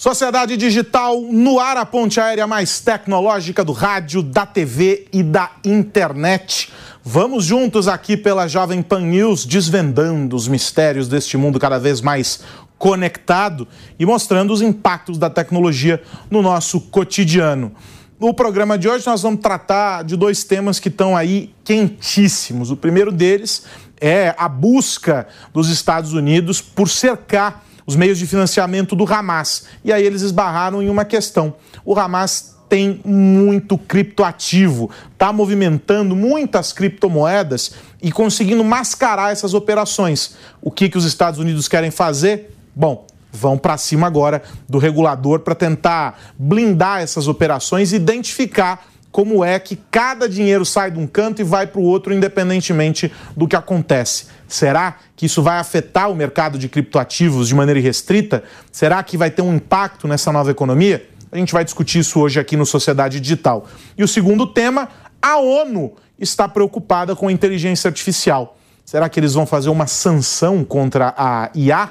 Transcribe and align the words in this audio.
Sociedade 0.00 0.56
Digital 0.56 1.20
no 1.20 1.60
ar, 1.60 1.76
a 1.76 1.84
ponte 1.84 2.18
aérea 2.18 2.46
mais 2.46 2.80
tecnológica 2.80 3.62
do 3.62 3.72
rádio, 3.72 4.22
da 4.22 4.46
TV 4.46 5.06
e 5.12 5.22
da 5.22 5.50
internet. 5.62 6.72
Vamos 7.04 7.44
juntos 7.44 7.86
aqui 7.86 8.16
pela 8.16 8.48
Jovem 8.48 8.80
Pan 8.80 9.02
News, 9.02 9.44
desvendando 9.44 10.34
os 10.34 10.48
mistérios 10.48 11.06
deste 11.06 11.36
mundo 11.36 11.58
cada 11.58 11.78
vez 11.78 12.00
mais 12.00 12.40
conectado 12.78 13.68
e 13.98 14.06
mostrando 14.06 14.54
os 14.54 14.62
impactos 14.62 15.18
da 15.18 15.28
tecnologia 15.28 16.02
no 16.30 16.40
nosso 16.40 16.80
cotidiano. 16.80 17.70
No 18.18 18.32
programa 18.32 18.78
de 18.78 18.88
hoje, 18.88 19.06
nós 19.06 19.20
vamos 19.20 19.40
tratar 19.42 20.02
de 20.02 20.16
dois 20.16 20.44
temas 20.44 20.80
que 20.80 20.88
estão 20.88 21.14
aí 21.14 21.52
quentíssimos. 21.62 22.70
O 22.70 22.76
primeiro 22.76 23.12
deles 23.12 23.64
é 24.00 24.34
a 24.38 24.48
busca 24.48 25.28
dos 25.52 25.68
Estados 25.68 26.14
Unidos 26.14 26.62
por 26.62 26.88
cercar 26.88 27.66
os 27.90 27.96
meios 27.96 28.18
de 28.18 28.26
financiamento 28.26 28.94
do 28.94 29.04
Hamas. 29.04 29.64
E 29.84 29.92
aí 29.92 30.04
eles 30.04 30.22
esbarraram 30.22 30.80
em 30.80 30.88
uma 30.88 31.04
questão. 31.04 31.54
O 31.84 31.98
Hamas 31.98 32.54
tem 32.68 33.00
muito 33.04 33.76
criptoativo, 33.76 34.88
está 35.12 35.32
movimentando 35.32 36.14
muitas 36.14 36.72
criptomoedas 36.72 37.72
e 38.00 38.12
conseguindo 38.12 38.62
mascarar 38.62 39.32
essas 39.32 39.54
operações. 39.54 40.36
O 40.62 40.70
que, 40.70 40.88
que 40.88 40.96
os 40.96 41.04
Estados 41.04 41.40
Unidos 41.40 41.66
querem 41.66 41.90
fazer? 41.90 42.56
Bom, 42.76 43.08
vão 43.32 43.58
para 43.58 43.76
cima 43.76 44.06
agora 44.06 44.40
do 44.68 44.78
regulador 44.78 45.40
para 45.40 45.56
tentar 45.56 46.16
blindar 46.38 47.00
essas 47.00 47.26
operações, 47.26 47.92
identificar 47.92 48.86
como 49.10 49.44
é 49.44 49.58
que 49.58 49.76
cada 49.90 50.28
dinheiro 50.28 50.64
sai 50.64 50.90
de 50.90 50.98
um 50.98 51.06
canto 51.06 51.40
e 51.40 51.44
vai 51.44 51.66
para 51.66 51.80
o 51.80 51.84
outro, 51.84 52.14
independentemente 52.14 53.12
do 53.36 53.48
que 53.48 53.56
acontece. 53.56 54.26
Será 54.46 54.96
que 55.16 55.26
isso 55.26 55.42
vai 55.42 55.58
afetar 55.58 56.10
o 56.10 56.14
mercado 56.14 56.58
de 56.58 56.68
criptoativos 56.68 57.48
de 57.48 57.54
maneira 57.54 57.78
irrestrita? 57.78 58.42
Será 58.70 59.02
que 59.02 59.16
vai 59.16 59.30
ter 59.30 59.42
um 59.42 59.54
impacto 59.54 60.06
nessa 60.06 60.32
nova 60.32 60.50
economia? 60.50 61.08
A 61.32 61.36
gente 61.36 61.52
vai 61.52 61.64
discutir 61.64 62.00
isso 62.00 62.20
hoje 62.20 62.40
aqui 62.40 62.56
no 62.56 62.66
Sociedade 62.66 63.20
Digital. 63.20 63.66
E 63.96 64.02
o 64.02 64.08
segundo 64.08 64.46
tema, 64.46 64.88
a 65.22 65.38
ONU 65.38 65.92
está 66.18 66.48
preocupada 66.48 67.14
com 67.14 67.28
a 67.28 67.32
inteligência 67.32 67.88
artificial. 67.88 68.56
Será 68.84 69.08
que 69.08 69.20
eles 69.20 69.34
vão 69.34 69.46
fazer 69.46 69.70
uma 69.70 69.86
sanção 69.86 70.64
contra 70.64 71.14
a 71.16 71.50
IA? 71.54 71.90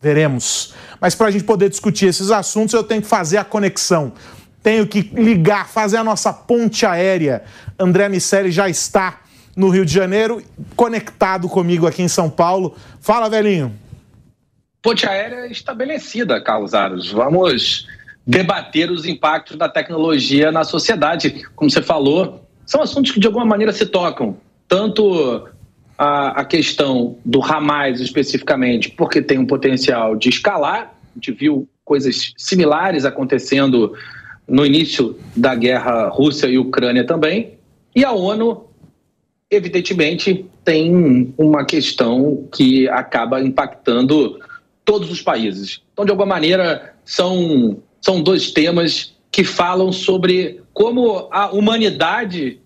Veremos. 0.00 0.74
Mas 1.00 1.14
para 1.14 1.28
a 1.28 1.30
gente 1.30 1.44
poder 1.44 1.68
discutir 1.68 2.06
esses 2.06 2.30
assuntos, 2.30 2.74
eu 2.74 2.84
tenho 2.84 3.02
que 3.02 3.08
fazer 3.08 3.38
a 3.38 3.44
conexão 3.44 4.12
tenho 4.62 4.86
que 4.86 5.02
ligar, 5.14 5.68
fazer 5.68 5.96
a 5.96 6.04
nossa 6.04 6.32
ponte 6.32 6.84
aérea. 6.84 7.42
André 7.78 8.08
Miceli 8.08 8.50
já 8.50 8.68
está 8.68 9.20
no 9.56 9.68
Rio 9.68 9.84
de 9.84 9.92
Janeiro, 9.92 10.42
conectado 10.76 11.48
comigo 11.48 11.86
aqui 11.86 12.02
em 12.02 12.08
São 12.08 12.30
Paulo. 12.30 12.76
Fala, 13.00 13.28
velhinho. 13.28 13.74
Ponte 14.80 15.06
aérea 15.06 15.46
estabelecida, 15.50 16.40
Carlos 16.40 16.74
Aros. 16.74 17.10
Vamos 17.10 17.88
debater 18.26 18.90
os 18.90 19.06
impactos 19.06 19.56
da 19.56 19.68
tecnologia 19.68 20.52
na 20.52 20.62
sociedade. 20.62 21.42
Como 21.56 21.70
você 21.70 21.82
falou, 21.82 22.46
são 22.64 22.82
assuntos 22.82 23.10
que 23.10 23.18
de 23.18 23.26
alguma 23.26 23.44
maneira 23.44 23.72
se 23.72 23.86
tocam. 23.86 24.36
Tanto 24.68 25.48
a, 25.96 26.40
a 26.40 26.44
questão 26.44 27.16
do 27.24 27.42
Hamas 27.42 28.00
especificamente, 28.00 28.90
porque 28.90 29.20
tem 29.20 29.38
um 29.38 29.46
potencial 29.46 30.14
de 30.14 30.28
escalar. 30.28 30.94
A 31.10 31.14
gente 31.14 31.32
viu 31.32 31.68
coisas 31.84 32.32
similares 32.36 33.04
acontecendo 33.04 33.94
no 34.48 34.64
início 34.64 35.18
da 35.36 35.54
guerra 35.54 36.08
Rússia 36.08 36.46
e 36.46 36.58
Ucrânia 36.58 37.04
também. 37.04 37.58
E 37.94 38.04
a 38.04 38.12
ONU, 38.12 38.64
evidentemente, 39.50 40.46
tem 40.64 41.32
uma 41.36 41.64
questão 41.64 42.48
que 42.52 42.88
acaba 42.88 43.40
impactando 43.42 44.38
todos 44.84 45.10
os 45.10 45.20
países. 45.20 45.82
Então, 45.92 46.04
de 46.04 46.10
alguma 46.10 46.26
maneira, 46.26 46.94
são, 47.04 47.78
são 48.00 48.22
dois 48.22 48.50
temas 48.50 49.14
que 49.30 49.44
falam 49.44 49.92
sobre 49.92 50.62
como 50.72 51.28
a 51.30 51.50
humanidade, 51.50 52.60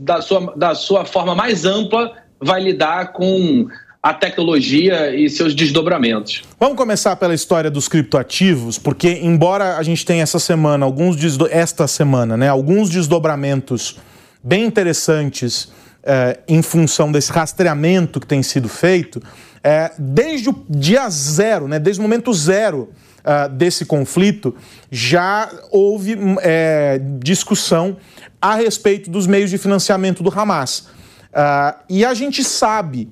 da 0.00 0.20
sua, 0.20 0.54
da 0.56 0.74
sua 0.74 1.04
forma 1.04 1.34
mais 1.34 1.64
ampla, 1.64 2.12
vai 2.40 2.62
lidar 2.62 3.12
com 3.12 3.68
a 4.08 4.14
tecnologia 4.14 5.14
e 5.14 5.28
seus 5.28 5.54
desdobramentos. 5.54 6.42
Vamos 6.58 6.78
começar 6.78 7.14
pela 7.16 7.34
história 7.34 7.70
dos 7.70 7.88
criptoativos, 7.88 8.78
porque 8.78 9.20
embora 9.22 9.76
a 9.76 9.82
gente 9.82 10.02
tenha 10.02 10.22
essa 10.22 10.38
semana 10.38 10.86
alguns 10.86 11.14
desdo... 11.14 11.46
esta 11.50 11.86
semana, 11.86 12.34
né, 12.34 12.48
alguns 12.48 12.88
desdobramentos 12.88 13.98
bem 14.42 14.64
interessantes 14.64 15.70
é, 16.02 16.38
em 16.48 16.62
função 16.62 17.12
desse 17.12 17.30
rastreamento 17.30 18.18
que 18.18 18.26
tem 18.26 18.42
sido 18.42 18.66
feito, 18.66 19.22
é, 19.62 19.92
desde 19.98 20.48
o 20.48 20.64
dia 20.70 21.06
zero, 21.10 21.68
né, 21.68 21.78
desde 21.78 22.00
o 22.00 22.02
momento 22.02 22.32
zero 22.32 22.88
uh, 23.18 23.46
desse 23.50 23.84
conflito, 23.84 24.54
já 24.90 25.50
houve 25.70 26.16
é, 26.40 26.98
discussão 27.20 27.98
a 28.40 28.54
respeito 28.54 29.10
dos 29.10 29.26
meios 29.26 29.50
de 29.50 29.58
financiamento 29.58 30.22
do 30.22 30.30
Hamas. 30.30 30.88
Uh, 31.28 31.76
e 31.90 32.06
a 32.06 32.14
gente 32.14 32.42
sabe 32.42 33.10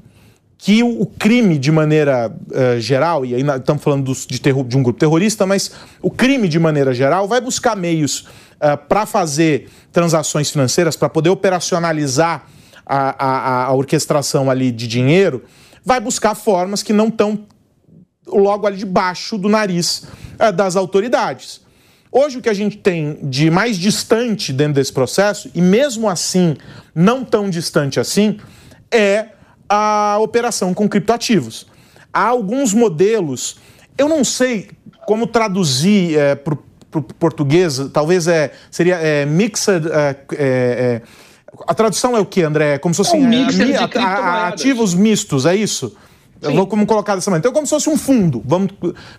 que 0.59 0.83
o, 0.83 1.05
crime, 1.05 1.59
de 1.59 1.71
maneira 1.71 2.31
uh, 2.31 2.81
geral, 2.81 3.25
e 3.25 3.35
aí 3.35 3.43
estamos 3.43 3.83
falando 3.83 4.05
dos, 4.05 4.27
de, 4.27 4.41
terror, 4.41 4.65
de, 4.65 4.77
um 4.77 4.83
grupo 4.83 4.99
terrorista, 4.99 5.47
mas 5.47 5.71
o 6.01 6.11
crime, 6.11 6.49
de 6.49 6.59
maneira 6.59 6.95
geral, 6.95 7.29
vai 7.29 7.41
buscar 7.41 7.77
meios 7.77 8.21
uh, 8.21 8.27
eh, 8.61 8.77
para 8.77 9.05
fazer 9.05 9.69
transações 9.93 10.51
financeiras, 10.51 10.97
para 10.97 11.09
poder 11.09 11.29
operacionalizar 11.29 12.47
a, 12.87 13.25
a, 13.25 13.65
a, 13.67 13.73
orquestração 13.75 14.51
ali 14.51 14.71
de 14.71 14.87
dinheiro, 14.89 15.45
vai 15.85 16.01
buscar 16.01 16.35
formas 16.35 16.83
que 16.83 16.93
não 16.93 17.09
estão 17.09 17.45
logo 18.27 18.67
ali 18.67 18.79
debaixo 18.79 19.37
do 19.37 19.49
nariz 19.49 20.07
uh, 20.41 20.53
das 20.53 20.75
autoridades. 20.75 21.61
Hoje, 22.11 22.39
o 22.39 22.41
que 22.41 22.49
a 22.49 22.55
gente 22.55 22.79
tem 22.79 23.19
de 23.23 23.51
mais 23.51 23.77
distante 23.77 24.55
dentro 24.55 24.75
desse 24.75 24.93
processo, 24.93 25.51
e 25.55 25.61
mesmo 25.61 26.09
assim 26.09 26.57
não 26.95 27.23
tão 27.23 27.51
distante 27.51 28.01
assim, 28.01 28.39
é 28.91 29.36
a 29.69 30.19
operação 30.21 30.73
com 30.73 30.89
criptoativos. 30.89 31.67
Há 32.13 32.29
alguns 32.29 32.73
modelos, 32.73 33.59
eu 33.99 34.09
não 34.09 34.25
sei 34.25 34.71
como 35.07 35.27
traduzir 35.27 36.19
é, 36.19 36.35
para 36.35 36.55
o 36.55 37.03
português, 37.03 37.79
talvez 37.93 38.27
é, 38.27 38.53
seria 38.71 38.97
é, 38.97 39.27
mixed. 39.27 39.87
É, 39.87 39.91
é, 40.01 40.17
é, 40.33 41.03
a 41.67 41.75
tradução 41.75 42.17
é 42.17 42.21
o 42.21 42.27
que, 42.27 42.43
André? 42.43 42.75
É 42.75 42.79
como 42.79 42.95
se 42.95 42.99
fosse 42.99 43.17
um 43.17 43.47
assim, 43.47 43.73
a, 43.99 44.49
ativos 44.49 44.95
mistos, 44.95 45.47
é 45.47 45.55
isso? 45.55 45.89
Sim. 45.89 46.51
Eu 46.51 46.55
vou 46.55 46.67
como 46.67 46.87
colocar 46.87 47.15
dessa 47.15 47.31
maneira. 47.31 47.49
Então, 47.49 47.53
como 47.53 47.67
se 47.67 47.71
fosse 47.71 47.89
um 47.89 47.97
fundo, 47.97 48.43
vamos 48.45 48.73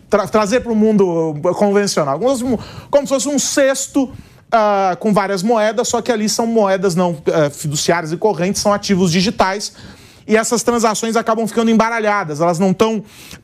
tra 0.10 0.28
trazer 0.28 0.60
para 0.60 0.72
o 0.72 0.76
mundo 0.76 1.36
convencional, 1.56 2.20
como 2.20 2.36
se 2.36 2.44
fosse 2.44 2.54
um, 2.54 2.58
como 2.92 3.08
se 3.08 3.14
fosse 3.14 3.28
um 3.28 3.40
cesto 3.40 4.04
uh, 4.04 4.98
com 5.00 5.14
várias 5.14 5.42
moedas, 5.42 5.88
só 5.88 6.02
que 6.02 6.12
ali 6.12 6.30
são 6.30 6.46
moedas 6.46 6.96
não 6.96 7.12
uh, 7.12 7.50
fiduciárias 7.52 8.12
e 8.12 8.18
correntes, 8.18 8.62
são 8.62 8.72
ativos 8.72 9.12
digitais 9.12 9.74
e 10.28 10.36
essas 10.36 10.62
transações 10.62 11.16
acabam 11.16 11.48
ficando 11.48 11.72
embaralhadas, 11.72 12.42
elas 12.42 12.60
não 12.60 12.72
estão 12.72 13.04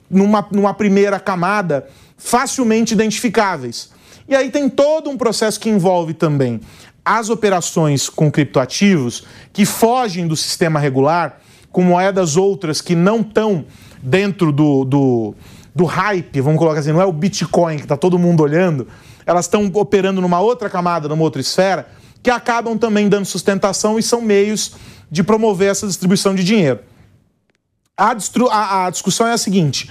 numa, 0.09 0.45
numa 0.51 0.73
primeira 0.73 1.19
camada 1.19 1.88
facilmente 2.17 2.94
identificáveis. 2.94 3.91
E 4.27 4.35
aí 4.35 4.49
tem 4.49 4.69
todo 4.69 5.09
um 5.09 5.17
processo 5.17 5.59
que 5.59 5.69
envolve 5.69 6.13
também 6.13 6.59
as 7.05 7.29
operações 7.29 8.09
com 8.09 8.31
criptoativos 8.31 9.25
que 9.51 9.66
fogem 9.66 10.27
do 10.27 10.35
sistema 10.35 10.79
regular, 10.79 11.39
com 11.72 11.81
moedas 11.81 12.38
outras 12.38 12.81
que 12.81 12.95
não 12.95 13.22
estão 13.22 13.66
dentro 14.01 14.51
do, 14.51 14.85
do, 14.85 15.35
do 15.73 15.85
hype, 15.85 16.39
vamos 16.41 16.59
colocar 16.59 16.79
assim, 16.79 16.91
não 16.91 17.01
é 17.01 17.05
o 17.05 17.11
Bitcoin 17.11 17.77
que 17.77 17.83
está 17.83 17.97
todo 17.97 18.19
mundo 18.19 18.43
olhando, 18.43 18.88
elas 19.25 19.45
estão 19.45 19.69
operando 19.73 20.22
numa 20.22 20.39
outra 20.39 20.69
camada, 20.69 21.07
numa 21.07 21.23
outra 21.23 21.41
esfera, 21.41 21.88
que 22.22 22.29
acabam 22.29 22.77
também 22.77 23.09
dando 23.09 23.25
sustentação 23.25 23.97
e 23.97 24.03
são 24.03 24.22
meios 24.22 24.75
de 25.09 25.24
promover 25.24 25.72
essa 25.72 25.88
distribuição 25.88 26.34
de 26.35 26.44
dinheiro. 26.44 26.79
A, 27.96 28.16
a, 28.52 28.85
a 28.85 28.90
discussão 28.90 29.28
é 29.28 29.34
a 29.34 29.38
seguinte: 29.38 29.90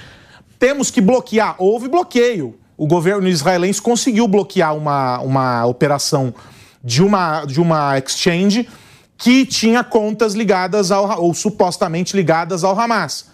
temos 0.59 0.91
que 0.91 1.01
bloquear. 1.01 1.57
Houve 1.59 1.89
bloqueio. 1.89 2.59
O 2.77 2.87
governo 2.87 3.29
israelense 3.29 3.81
conseguiu 3.81 4.27
bloquear 4.27 4.77
uma, 4.77 5.21
uma 5.21 5.67
operação 5.67 6.35
de 6.83 7.03
uma, 7.03 7.45
de 7.45 7.61
uma 7.61 7.97
exchange 7.99 8.69
que 9.17 9.47
tinha 9.47 9.85
contas 9.85 10.35
ligadas 10.35 10.91
ao, 10.91 11.23
ou 11.23 11.33
supostamente 11.33 12.17
ligadas 12.17 12.65
ao 12.65 12.79
Hamas. 12.79 13.27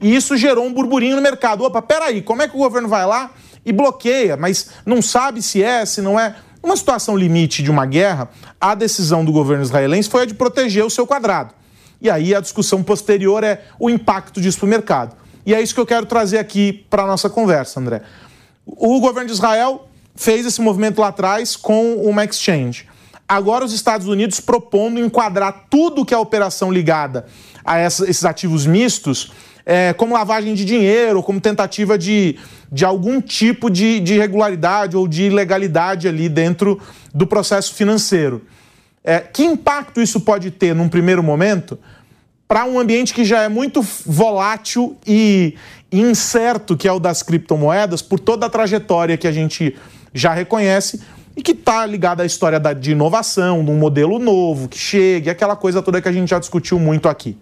E 0.00 0.14
isso 0.14 0.36
gerou 0.36 0.64
um 0.64 0.72
burburinho 0.72 1.16
no 1.16 1.22
mercado. 1.22 1.64
Opa, 1.64 1.82
peraí, 1.82 2.22
como 2.22 2.42
é 2.42 2.48
que 2.48 2.54
o 2.54 2.58
governo 2.58 2.88
vai 2.88 3.06
lá 3.06 3.30
e 3.64 3.72
bloqueia, 3.72 4.36
mas 4.36 4.70
não 4.84 5.02
sabe 5.02 5.42
se 5.42 5.62
é, 5.62 5.84
se 5.84 6.00
não 6.00 6.18
é? 6.18 6.36
Uma 6.64 6.76
situação 6.78 7.14
limite 7.14 7.62
de 7.62 7.70
uma 7.70 7.84
guerra, 7.84 8.30
a 8.58 8.74
decisão 8.74 9.22
do 9.22 9.30
governo 9.30 9.62
israelense 9.62 10.08
foi 10.08 10.22
a 10.22 10.24
de 10.24 10.32
proteger 10.32 10.82
o 10.82 10.88
seu 10.88 11.06
quadrado. 11.06 11.52
E 12.00 12.08
aí 12.08 12.34
a 12.34 12.40
discussão 12.40 12.82
posterior 12.82 13.44
é 13.44 13.66
o 13.78 13.90
impacto 13.90 14.40
disso 14.40 14.60
para 14.60 14.66
o 14.66 14.70
mercado. 14.70 15.14
E 15.44 15.54
é 15.54 15.60
isso 15.60 15.74
que 15.74 15.80
eu 15.80 15.84
quero 15.84 16.06
trazer 16.06 16.38
aqui 16.38 16.72
para 16.88 17.02
a 17.02 17.06
nossa 17.06 17.28
conversa, 17.28 17.78
André. 17.78 18.00
O 18.64 18.98
governo 18.98 19.26
de 19.26 19.34
Israel 19.34 19.86
fez 20.16 20.46
esse 20.46 20.62
movimento 20.62 21.02
lá 21.02 21.08
atrás 21.08 21.54
com 21.54 21.96
uma 21.96 22.24
exchange. 22.24 22.88
Agora 23.28 23.62
os 23.62 23.74
Estados 23.74 24.06
Unidos 24.06 24.40
propondo 24.40 24.98
enquadrar 24.98 25.66
tudo 25.68 26.02
que 26.02 26.14
é 26.14 26.16
operação 26.16 26.72
ligada 26.72 27.26
a 27.62 27.78
esses 27.78 28.24
ativos 28.24 28.64
mistos 28.64 29.30
é, 29.66 29.92
como 29.92 30.14
lavagem 30.14 30.54
de 30.54 30.64
dinheiro, 30.64 31.22
como 31.22 31.40
tentativa 31.40 31.96
de, 31.96 32.36
de 32.70 32.84
algum 32.84 33.20
tipo 33.20 33.70
de, 33.70 34.00
de 34.00 34.14
irregularidade 34.14 34.96
ou 34.96 35.08
de 35.08 35.24
ilegalidade 35.24 36.06
ali 36.06 36.28
dentro 36.28 36.80
do 37.14 37.26
processo 37.26 37.74
financeiro. 37.74 38.42
É, 39.02 39.20
que 39.20 39.42
impacto 39.42 40.00
isso 40.00 40.20
pode 40.20 40.50
ter 40.50 40.74
num 40.74 40.88
primeiro 40.88 41.22
momento 41.22 41.78
para 42.46 42.64
um 42.64 42.78
ambiente 42.78 43.14
que 43.14 43.24
já 43.24 43.42
é 43.42 43.48
muito 43.48 43.82
volátil 44.06 44.96
e 45.06 45.56
incerto, 45.90 46.76
que 46.76 46.86
é 46.86 46.92
o 46.92 46.98
das 46.98 47.22
criptomoedas, 47.22 48.02
por 48.02 48.18
toda 48.18 48.46
a 48.46 48.50
trajetória 48.50 49.16
que 49.16 49.26
a 49.26 49.32
gente 49.32 49.76
já 50.12 50.32
reconhece 50.32 51.00
e 51.36 51.42
que 51.42 51.52
está 51.52 51.84
ligada 51.84 52.22
à 52.22 52.26
história 52.26 52.60
da, 52.60 52.72
de 52.72 52.92
inovação, 52.92 53.64
de 53.64 53.70
um 53.70 53.76
modelo 53.76 54.18
novo 54.18 54.68
que 54.68 54.78
chegue, 54.78 55.30
aquela 55.30 55.56
coisa 55.56 55.82
toda 55.82 56.00
que 56.00 56.08
a 56.08 56.12
gente 56.12 56.30
já 56.30 56.38
discutiu 56.38 56.78
muito 56.78 57.08
aqui. 57.08 57.36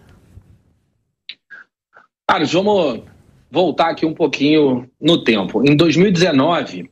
Carlos, 2.32 2.50
vamos 2.50 3.02
voltar 3.50 3.90
aqui 3.90 4.06
um 4.06 4.14
pouquinho 4.14 4.90
no 4.98 5.22
tempo. 5.22 5.62
Em 5.68 5.76
2019, 5.76 6.90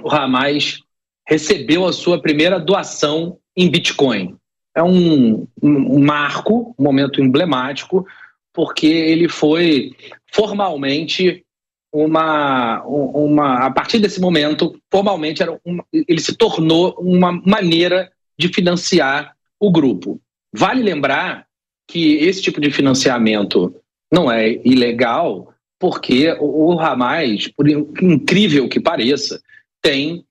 o 0.00 0.08
Ramais 0.08 0.80
recebeu 1.28 1.84
a 1.84 1.92
sua 1.92 2.18
primeira 2.18 2.58
doação 2.58 3.38
em 3.54 3.70
Bitcoin. 3.70 4.38
É 4.74 4.82
um, 4.82 5.46
um 5.62 6.02
marco, 6.02 6.74
um 6.78 6.82
momento 6.82 7.20
emblemático, 7.20 8.06
porque 8.50 8.86
ele 8.86 9.28
foi 9.28 9.94
formalmente 10.32 11.44
uma, 11.92 12.82
uma 12.86 13.66
a 13.66 13.70
partir 13.70 13.98
desse 13.98 14.18
momento, 14.18 14.80
formalmente 14.90 15.42
era 15.42 15.60
uma, 15.62 15.84
ele 15.92 16.22
se 16.22 16.34
tornou 16.34 16.96
uma 16.98 17.32
maneira 17.32 18.10
de 18.38 18.48
financiar 18.48 19.36
o 19.60 19.70
grupo. 19.70 20.18
Vale 20.50 20.82
lembrar 20.82 21.46
que 21.86 22.14
esse 22.14 22.40
tipo 22.40 22.62
de 22.62 22.70
financiamento 22.70 23.78
não 24.12 24.30
é 24.30 24.60
ilegal, 24.64 25.52
porque 25.78 26.36
o 26.40 26.78
Hamas, 26.78 27.48
por 27.48 27.68
incrível 27.68 28.68
que 28.68 28.80
pareça, 28.80 29.40
tem 29.80 30.24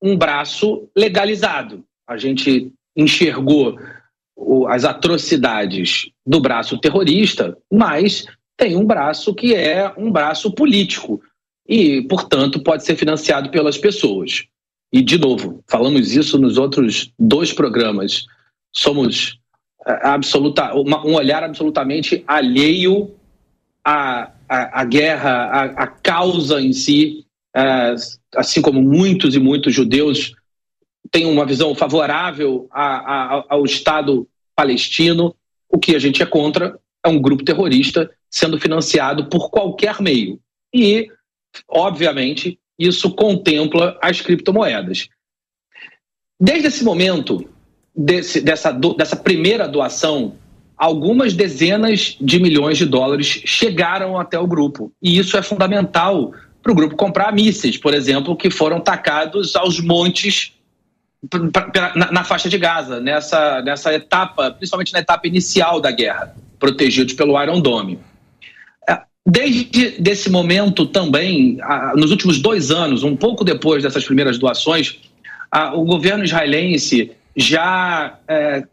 um 0.00 0.16
braço 0.16 0.88
legalizado. 0.96 1.84
A 2.06 2.16
gente 2.16 2.72
enxergou 2.94 3.78
as 4.68 4.84
atrocidades 4.84 6.10
do 6.24 6.40
braço 6.40 6.78
terrorista, 6.78 7.56
mas 7.72 8.26
tem 8.56 8.76
um 8.76 8.84
braço 8.84 9.34
que 9.34 9.54
é 9.54 9.92
um 9.96 10.10
braço 10.10 10.52
político 10.52 11.20
e, 11.68 12.02
portanto, 12.02 12.62
pode 12.62 12.84
ser 12.84 12.96
financiado 12.96 13.50
pelas 13.50 13.76
pessoas. 13.76 14.44
E, 14.92 15.02
de 15.02 15.18
novo, 15.18 15.62
falamos 15.66 16.14
isso 16.14 16.38
nos 16.38 16.56
outros 16.56 17.12
dois 17.18 17.52
programas. 17.52 18.24
Somos 18.72 19.38
absoluta, 19.86 20.74
um 20.74 21.14
olhar 21.14 21.44
absolutamente 21.44 22.24
alheio 22.26 23.14
à, 23.84 24.32
à, 24.48 24.80
à 24.80 24.84
guerra, 24.84 25.44
à, 25.44 25.62
à, 25.84 25.86
causa 25.86 26.60
em 26.60 26.72
si, 26.72 27.24
é, 27.54 27.94
assim 28.34 28.60
como 28.60 28.82
muitos 28.82 29.34
e 29.36 29.38
muitos 29.38 29.72
judeus 29.72 30.34
têm 31.10 31.26
uma 31.26 31.46
visão 31.46 31.74
favorável 31.74 32.68
ao 32.70 33.64
Estado 33.64 34.28
palestino. 34.56 35.34
O 35.68 35.78
que 35.78 35.94
a 35.94 35.98
gente 35.98 36.22
é 36.22 36.26
contra 36.26 36.78
é 37.04 37.08
um 37.08 37.20
grupo 37.20 37.44
terrorista 37.44 38.10
sendo 38.28 38.58
financiado 38.58 39.28
por 39.28 39.50
qualquer 39.50 40.00
meio. 40.00 40.40
E, 40.74 41.08
obviamente, 41.68 42.58
isso 42.76 43.10
contempla 43.14 43.96
as 44.02 44.20
criptomoedas. 44.20 45.08
Desde 46.38 46.66
esse 46.66 46.84
momento, 46.84 47.48
desse, 47.96 48.40
dessa, 48.40 48.70
do, 48.70 48.94
dessa 48.94 49.16
primeira 49.16 49.66
doação, 49.66 50.34
algumas 50.76 51.32
dezenas 51.32 52.16
de 52.20 52.38
milhões 52.38 52.76
de 52.76 52.84
dólares 52.84 53.40
chegaram 53.44 54.18
até 54.18 54.38
o 54.38 54.46
grupo. 54.46 54.92
E 55.02 55.18
isso 55.18 55.36
é 55.36 55.42
fundamental 55.42 56.32
para 56.62 56.72
o 56.72 56.74
grupo 56.74 56.96
comprar 56.96 57.32
mísseis, 57.32 57.76
por 57.76 57.94
exemplo, 57.94 58.36
que 58.36 58.50
foram 58.50 58.80
tacados 58.80 59.56
aos 59.56 59.80
montes 59.80 60.52
na, 61.96 62.12
na, 62.12 62.24
faixa 62.24 62.48
de 62.48 62.58
Gaza, 62.58 63.00
nessa, 63.00 63.62
nessa 63.62 63.94
etapa, 63.94 64.50
principalmente 64.50 64.92
na 64.92 64.98
etapa 64.98 65.26
inicial 65.26 65.80
da 65.80 65.90
guerra, 65.90 66.34
protegidos 66.58 67.14
pelo 67.14 67.40
Iron 67.42 67.60
Dome. 67.60 67.98
É, 68.88 69.00
desde 69.24 69.96
esse 70.04 70.30
momento 70.30 70.86
também, 70.86 71.58
nos 71.96 72.10
últimos 72.10 72.38
dois 72.38 72.70
anos, 72.70 73.02
um 73.02 73.16
pouco 73.16 73.44
depois 73.44 73.82
dessas 73.82 74.04
primeiras 74.04 74.38
doações, 74.38 74.98
o 75.74 75.84
governo 75.84 76.24
israelense 76.24 77.15
já 77.36 78.18
é, 78.26 78.64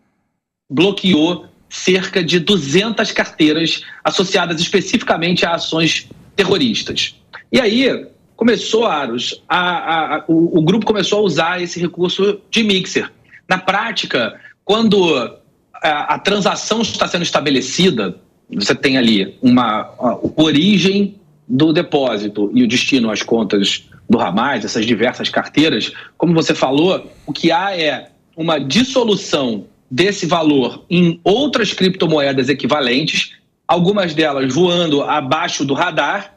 bloqueou 0.69 1.45
cerca 1.69 2.23
de 2.23 2.39
200 2.39 3.11
carteiras 3.11 3.83
associadas 4.03 4.61
especificamente 4.61 5.45
a 5.45 5.55
ações 5.55 6.07
terroristas. 6.35 7.19
E 7.51 7.59
aí, 7.59 8.07
começou, 8.35 8.85
Aros, 8.85 9.43
a, 9.47 9.59
a, 9.59 10.15
a, 10.15 10.23
o, 10.27 10.59
o, 10.59 10.61
grupo 10.61 10.85
começou 10.85 11.19
a 11.19 11.21
usar 11.23 11.61
esse 11.61 11.79
recurso 11.79 12.39
de 12.49 12.63
mixer. 12.63 13.11
Na 13.49 13.57
prática, 13.57 14.39
quando 14.63 15.39
a, 15.73 16.17
transação 16.19 16.81
está 16.81 17.07
sendo 17.07 17.23
estabelecida, 17.23 18.17
você 18.53 18.73
tem 18.73 18.97
ali 18.97 19.37
uma 19.41 19.93
origem 20.37 21.15
do 21.47 21.73
depósito 21.73 22.49
e 22.53 22.63
o 22.63 22.67
destino 22.67 23.11
às 23.11 23.21
contas 23.21 23.89
do 24.09 24.19
Hamas, 24.19 24.63
essas 24.63 24.85
diversas 24.85 25.29
carteiras, 25.29 25.91
como 26.17 26.33
você 26.33 26.53
falou, 26.53 27.11
o 27.25 27.33
que 27.33 27.51
há 27.51 27.75
é 27.75 28.09
uma 28.35 28.59
dissolução 28.59 29.65
desse 29.89 30.25
valor 30.25 30.85
em 30.89 31.19
outras 31.23 31.71
criptomoedas 31.71 32.49
equivalentes, 32.49 33.33
algumas 33.67 34.13
delas 34.13 34.53
voando 34.53 35.03
abaixo 35.03 35.63
do 35.63 35.73
radar, 35.73 36.35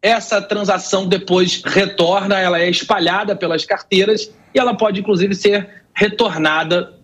essa 0.00 0.40
transação 0.40 1.06
depois 1.06 1.62
retorna, 1.64 2.38
ela 2.38 2.60
é 2.60 2.68
espalhada 2.68 3.34
pelas 3.34 3.64
carteiras 3.64 4.30
e 4.54 4.58
ela 4.58 4.74
pode 4.74 5.00
inclusive 5.00 5.34
ser 5.34 5.68
retornada 5.94 6.94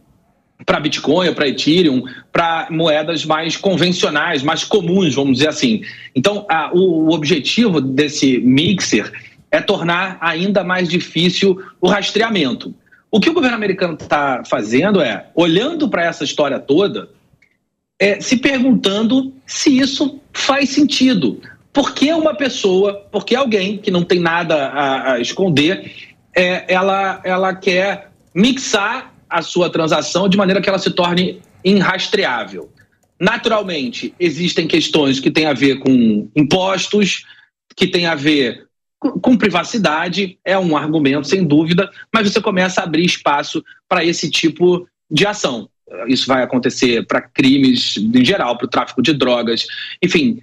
para 0.67 0.79
Bitcoin, 0.79 1.33
para 1.33 1.49
Ethereum, 1.49 2.05
para 2.31 2.69
moedas 2.71 3.25
mais 3.25 3.57
convencionais, 3.57 4.43
mais 4.43 4.65
comuns, 4.65 5.15
vamos 5.15 5.39
dizer 5.39 5.49
assim. 5.49 5.83
Então, 6.15 6.47
a, 6.51 6.71
o, 6.73 7.09
o 7.09 7.15
objetivo 7.15 7.81
desse 7.81 8.39
mixer 8.39 9.11
é 9.51 9.61
tornar 9.61 10.19
ainda 10.21 10.63
mais 10.63 10.89
difícil 10.89 11.61
o 11.81 11.89
rastreamento. 11.89 12.75
O 13.11 13.19
que 13.19 13.29
o 13.29 13.35
governo 13.35 13.57
americano 13.57 13.97
está 14.01 14.43
fazendo 14.49 15.01
é, 15.01 15.27
olhando 15.35 15.89
para 15.89 16.05
essa 16.05 16.23
história 16.23 16.61
toda, 16.61 17.11
é, 17.99 18.21
se 18.21 18.37
perguntando 18.37 19.35
se 19.45 19.79
isso 19.79 20.21
faz 20.33 20.71
sentido. 20.71 21.41
Por 21.73 21.93
que 21.93 22.13
uma 22.13 22.35
pessoa, 22.35 22.95
por 23.11 23.25
que 23.25 23.35
alguém 23.35 23.79
que 23.79 23.91
não 23.91 24.03
tem 24.03 24.21
nada 24.21 24.69
a, 24.69 25.13
a 25.13 25.21
esconder, 25.21 25.93
é, 26.35 26.73
ela, 26.73 27.21
ela 27.25 27.55
quer 27.55 28.11
mixar 28.35 29.13
a 29.29 29.43
sua 29.43 29.69
transação 29.71 30.29
de 30.29 30.37
maneira 30.37 30.61
que 30.61 30.69
ela 30.69 30.79
se 30.79 30.91
torne 30.91 31.41
inrastreável? 31.65 32.71
Naturalmente, 33.19 34.15
existem 34.19 34.67
questões 34.67 35.21
que 35.21 35.31
têm 35.31 35.47
a 35.47 35.53
ver 35.53 35.81
com 35.81 36.29
impostos, 36.35 37.27
que 37.77 37.87
têm 37.87 38.07
a 38.07 38.15
ver 38.15 38.67
com 39.01 39.37
privacidade, 39.37 40.39
é 40.45 40.59
um 40.59 40.77
argumento, 40.77 41.27
sem 41.27 41.43
dúvida, 41.43 41.91
mas 42.13 42.31
você 42.31 42.41
começa 42.41 42.81
a 42.81 42.85
abrir 42.85 43.05
espaço 43.05 43.65
para 43.89 44.05
esse 44.05 44.31
tipo 44.31 44.87
de 45.11 45.27
ação. 45.27 45.69
Isso 46.07 46.27
vai 46.27 46.43
acontecer 46.43 47.07
para 47.07 47.23
crimes 47.23 47.97
em 47.97 48.25
geral, 48.25 48.57
para 48.57 48.67
o 48.67 48.71
tráfico 48.71 49.03
de 49.03 49.15
drogas, 49.15 49.67
enfim, 50.03 50.43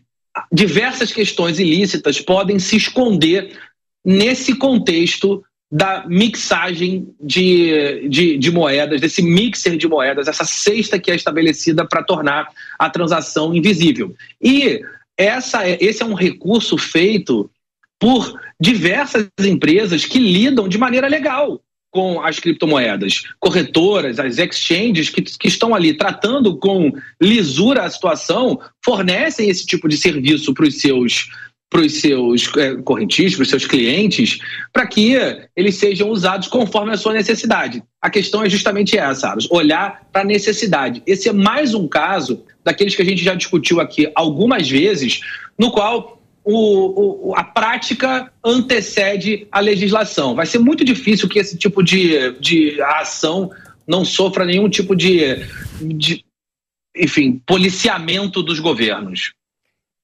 diversas 0.52 1.12
questões 1.12 1.60
ilícitas 1.60 2.20
podem 2.20 2.60
se 2.60 2.76
esconder 2.76 3.58
nesse 4.04 4.56
contexto 4.56 5.44
da 5.70 6.06
mixagem 6.08 7.14
de, 7.20 8.08
de, 8.08 8.38
de, 8.38 8.52
moedas, 8.52 9.02
desse 9.02 9.22
mixer 9.22 9.78
de 9.78 9.88
moedas, 9.88 10.28
essa 10.28 10.46
cesta 10.46 10.98
que 10.98 11.12
é 11.12 11.16
estabelecida 11.16 11.86
para 11.86 12.04
tornar 12.04 12.48
a 12.80 12.90
transação 12.90 13.54
invisível. 13.54 14.16
E 14.42 14.82
essa 15.18 15.68
é, 15.68 15.78
esse 15.82 16.02
é 16.02 16.06
um 16.06 16.14
recurso 16.14 16.78
feito 16.78 17.50
por 18.00 18.40
diversas 18.60 19.28
empresas 19.40 20.06
que 20.06 20.20
lidam 20.20 20.68
de 20.68 20.78
maneira 20.78 21.08
legal 21.08 21.62
com 21.92 22.22
as 22.22 22.40
criptomoedas. 22.40 23.24
Corretoras, 23.40 24.20
as 24.20 24.38
exchanges 24.38 25.10
que, 25.10 25.22
que 25.22 25.48
estão 25.48 25.74
ali 25.74 25.94
tratando 25.94 26.58
com 26.58 26.92
lisura 27.22 27.84
a 27.84 27.90
situação, 27.90 28.60
fornecem 28.84 29.50
esse 29.50 29.66
tipo 29.66 29.88
de 29.88 29.98
serviço 29.98 30.54
para 30.54 30.66
os 30.66 30.78
seus 30.80 31.30
para 31.70 31.82
os 31.82 32.00
seus 32.00 32.50
é, 32.56 32.76
correntistas, 32.76 33.36
para 33.36 33.44
os 33.44 33.50
seus 33.50 33.66
clientes, 33.66 34.40
para 34.72 34.88
que 34.88 35.18
eles 35.54 35.76
sejam 35.76 36.10
usados 36.10 36.48
conforme 36.48 36.94
a 36.94 36.98
sua 36.98 37.12
necessidade. 37.12 37.84
A 38.02 38.10
questão 38.10 38.42
é 38.42 38.50
justamente 38.50 38.98
essa, 38.98 39.28
Aros, 39.28 39.52
olhar 39.52 40.08
para 40.12 40.22
a 40.22 40.26
necessidade. 40.26 41.04
Esse 41.06 41.28
é 41.28 41.34
mais 41.34 41.74
um 41.74 41.86
caso 41.86 42.42
daqueles 42.64 42.96
que 42.96 43.02
a 43.02 43.06
gente 43.06 43.22
já 43.22 43.36
discutiu 43.36 43.82
aqui 43.82 44.10
algumas 44.16 44.70
vezes, 44.70 45.20
no 45.60 45.70
qual 45.70 46.17
o, 46.50 47.30
o, 47.30 47.36
a 47.36 47.44
prática 47.44 48.32
antecede 48.44 49.46
a 49.52 49.60
legislação. 49.60 50.34
Vai 50.34 50.46
ser 50.46 50.60
muito 50.60 50.86
difícil 50.86 51.28
que 51.28 51.40
esse 51.40 51.58
tipo 51.58 51.84
de, 51.84 52.32
de 52.40 52.82
ação 52.82 53.52
não 53.86 54.06
sofra 54.06 54.46
nenhum 54.46 54.70
tipo 54.70 54.96
de, 54.96 55.46
de 55.82 56.24
enfim, 56.96 57.42
policiamento 57.46 58.42
dos 58.42 58.60
governos. 58.60 59.34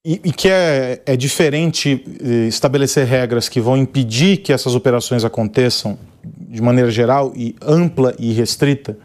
e, 0.05 0.19
e 0.25 0.33
que 0.33 0.49
é, 0.49 1.01
é 1.05 1.15
diferente 1.15 2.03
eh, 2.21 2.47
estabelecer 2.47 3.07
regras 3.07 3.47
que 3.47 3.61
vão 3.61 3.77
impedir 3.77 4.37
que 4.37 4.51
essas 4.51 4.75
operações 4.75 5.23
aconteçam 5.23 5.97
de 6.25 6.61
maneira 6.61 6.91
geral 6.91 7.31
e 7.37 7.55
ampla 7.61 8.13
e 8.19 8.33
restrita, 8.33 8.97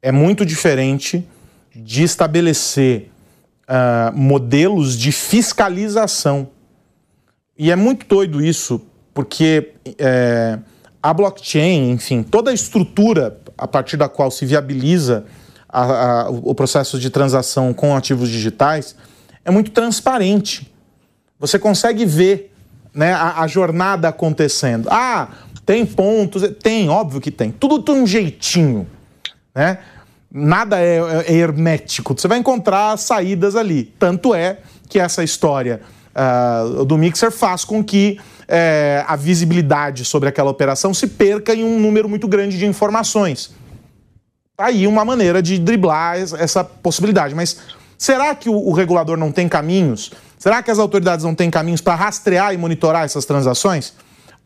é 0.00 0.10
muito 0.10 0.46
diferente 0.46 1.22
de 1.76 2.04
estabelecer 2.04 3.10
uh, 3.68 4.16
modelos 4.16 4.96
de 4.96 5.12
fiscalização. 5.12 6.48
E 7.56 7.70
é 7.70 7.76
muito 7.76 8.06
doido 8.06 8.44
isso, 8.44 8.80
porque 9.12 9.72
é, 9.98 10.58
a 11.02 11.12
blockchain, 11.12 11.90
enfim, 11.90 12.22
toda 12.22 12.50
a 12.50 12.54
estrutura 12.54 13.40
a 13.56 13.66
partir 13.66 13.96
da 13.96 14.08
qual 14.08 14.30
se 14.30 14.46
viabiliza 14.46 15.24
a, 15.68 15.82
a, 15.82 16.30
o 16.30 16.54
processo 16.54 16.98
de 16.98 17.10
transação 17.10 17.74
com 17.74 17.96
ativos 17.96 18.28
digitais 18.28 18.94
é 19.44 19.50
muito 19.50 19.72
transparente. 19.72 20.72
Você 21.38 21.58
consegue 21.58 22.06
ver 22.06 22.54
né, 22.94 23.12
a, 23.12 23.42
a 23.42 23.46
jornada 23.46 24.08
acontecendo. 24.08 24.88
Ah, 24.90 25.28
tem 25.66 25.84
pontos, 25.84 26.42
tem, 26.62 26.88
óbvio 26.88 27.20
que 27.20 27.30
tem. 27.30 27.50
Tudo 27.50 27.82
tem 27.82 27.94
um 27.94 28.06
jeitinho, 28.06 28.86
né? 29.54 29.78
Nada 30.30 30.78
é, 30.78 30.98
é, 31.26 31.32
hermético. 31.34 32.14
Você 32.16 32.28
vai 32.28 32.38
encontrar 32.38 32.96
saídas 32.98 33.56
ali. 33.56 33.84
Tanto 33.98 34.34
é 34.34 34.58
que 34.88 34.98
essa 34.98 35.24
história 35.24 35.80
uh, 36.14 36.84
do 36.84 36.98
Mixer 36.98 37.30
faz 37.30 37.64
com 37.64 37.82
que 37.82 38.18
uh, 38.42 39.04
a 39.06 39.16
visibilidade 39.16 40.04
sobre 40.04 40.28
aquela 40.28 40.50
operação 40.50 40.92
se 40.92 41.06
perca 41.06 41.54
em 41.54 41.64
um 41.64 41.80
número 41.80 42.08
muito 42.08 42.28
grande 42.28 42.58
de 42.58 42.66
informações. 42.66 43.52
Tá 44.54 44.66
aí 44.66 44.86
uma 44.86 45.04
maneira 45.04 45.40
de 45.40 45.58
driblar 45.58 46.18
essa 46.18 46.62
possibilidade. 46.62 47.34
Mas 47.34 47.58
será 47.96 48.34
que 48.34 48.50
o, 48.50 48.54
o 48.54 48.72
regulador 48.72 49.16
não 49.16 49.32
tem 49.32 49.48
caminhos? 49.48 50.10
Será 50.38 50.62
que 50.62 50.70
as 50.70 50.78
autoridades 50.78 51.24
não 51.24 51.34
têm 51.34 51.50
caminhos 51.50 51.80
para 51.80 51.94
rastrear 51.94 52.52
e 52.52 52.58
monitorar 52.58 53.04
essas 53.04 53.24
transações? 53.24 53.94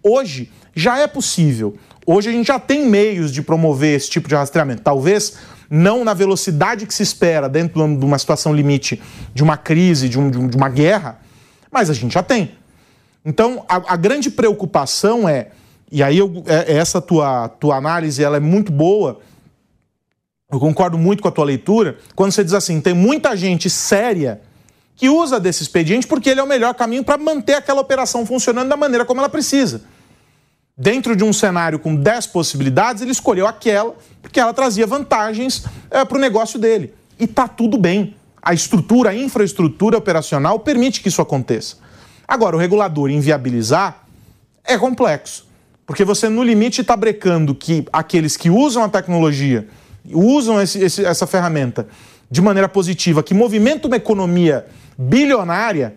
Hoje 0.03 0.51
já 0.75 0.99
é 0.99 1.07
possível. 1.07 1.77
Hoje 2.07 2.31
a 2.31 2.33
gente 2.33 2.47
já 2.47 2.59
tem 2.59 2.87
meios 2.87 3.33
de 3.33 3.43
promover 3.43 3.97
esse 3.97 4.11
tipo 4.11 4.29
de 4.29 4.35
rastreamento. 4.35 4.83
Talvez 4.83 5.35
não 5.75 6.05
na 6.05 6.13
velocidade 6.13 6.87
que 6.87 6.93
se 6.93 7.03
espera 7.03 7.49
dentro 7.49 7.97
de 7.97 8.05
uma 8.05 8.19
situação 8.19 8.55
limite 8.55 9.01
de 9.33 9.43
uma 9.43 9.57
crise, 9.57 10.07
de, 10.07 10.19
um, 10.19 10.31
de 10.31 10.55
uma 10.55 10.69
guerra, 10.69 11.19
mas 11.71 11.89
a 11.89 11.95
gente 11.95 12.13
já 12.13 12.23
tem. 12.23 12.53
Então, 13.25 13.65
a, 13.67 13.95
a 13.95 13.97
grande 13.97 14.31
preocupação 14.31 15.27
é, 15.27 15.49
e 15.91 16.03
aí 16.03 16.19
eu, 16.19 16.45
é, 16.47 16.75
é, 16.75 16.77
essa 16.77 17.01
tua, 17.01 17.49
tua 17.49 17.77
análise 17.77 18.23
ela 18.23 18.37
é 18.37 18.41
muito 18.41 18.71
boa, 18.71 19.21
eu 20.51 20.61
concordo 20.61 20.99
muito 20.99 21.23
com 21.23 21.29
a 21.29 21.33
tua 21.33 21.47
leitura, 21.47 21.97
quando 22.15 22.33
você 22.33 22.45
diz 22.45 22.53
assim, 22.53 22.79
tem 22.79 22.93
muita 22.93 23.35
gente 23.35 23.71
séria 23.71 24.43
que 24.95 25.09
usa 25.09 25.41
desse 25.41 25.63
expediente 25.63 26.07
porque 26.07 26.29
ele 26.29 26.41
é 26.41 26.43
o 26.43 26.47
melhor 26.47 26.75
caminho 26.75 27.03
para 27.03 27.17
manter 27.17 27.55
aquela 27.55 27.81
operação 27.81 28.27
funcionando 28.27 28.69
da 28.69 28.77
maneira 28.77 29.07
como 29.07 29.23
ela 29.23 29.29
precisa. 29.31 29.81
Dentro 30.77 31.15
de 31.15 31.23
um 31.23 31.33
cenário 31.33 31.79
com 31.79 31.95
10 31.95 32.29
possibilidades, 32.29 33.03
ele 33.03 33.13
escolheu 33.13 33.47
aquela 33.47 33.95
porque 34.23 34.41
ela 34.41 34.55
trazia 34.55 34.87
vantagens 34.87 35.65
é, 35.91 36.05
para 36.05 36.17
o 36.17 36.21
negócio 36.21 36.59
dele. 36.59 36.95
E 37.19 37.27
tá 37.27 37.47
tudo 37.47 37.77
bem. 37.77 38.17
A 38.41 38.55
estrutura, 38.55 39.11
a 39.11 39.15
infraestrutura 39.15 39.99
operacional 39.99 40.59
permite 40.61 41.03
que 41.03 41.09
isso 41.09 41.21
aconteça. 41.21 41.77
Agora, 42.27 42.57
o 42.57 42.59
regulador 42.59 43.11
inviabilizar 43.11 44.07
é 44.65 44.79
complexo, 44.79 45.47
porque 45.85 46.05
você, 46.05 46.29
no 46.29 46.43
limite, 46.43 46.81
está 46.81 46.97
brecando 46.97 47.55
que 47.55 47.87
aqueles 47.93 48.37
que 48.37 48.49
usam 48.49 48.83
a 48.83 48.89
tecnologia, 48.89 49.69
usam 50.11 50.61
esse, 50.61 50.79
esse, 50.79 51.05
essa 51.05 51.27
ferramenta 51.27 51.87
de 52.31 52.41
maneira 52.41 52.69
positiva, 52.69 53.23
que 53.23 53.35
movimenta 53.35 53.87
uma 53.87 53.97
economia 53.97 54.67
bilionária, 54.97 55.97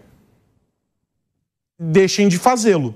deixem 1.79 2.27
de 2.27 2.38
fazê-lo. 2.38 2.94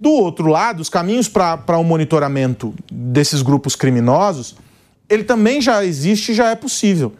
Do 0.00 0.10
outro 0.10 0.46
lado, 0.46 0.80
os 0.80 0.88
caminhos 0.88 1.28
para 1.28 1.76
o 1.76 1.80
um 1.80 1.84
monitoramento 1.84 2.74
desses 2.90 3.42
grupos 3.42 3.76
criminosos, 3.76 4.56
ele 5.10 5.24
também 5.24 5.60
já 5.60 5.84
existe 5.84 6.32
e 6.32 6.34
já 6.34 6.48
é 6.50 6.54
possível. 6.54 7.12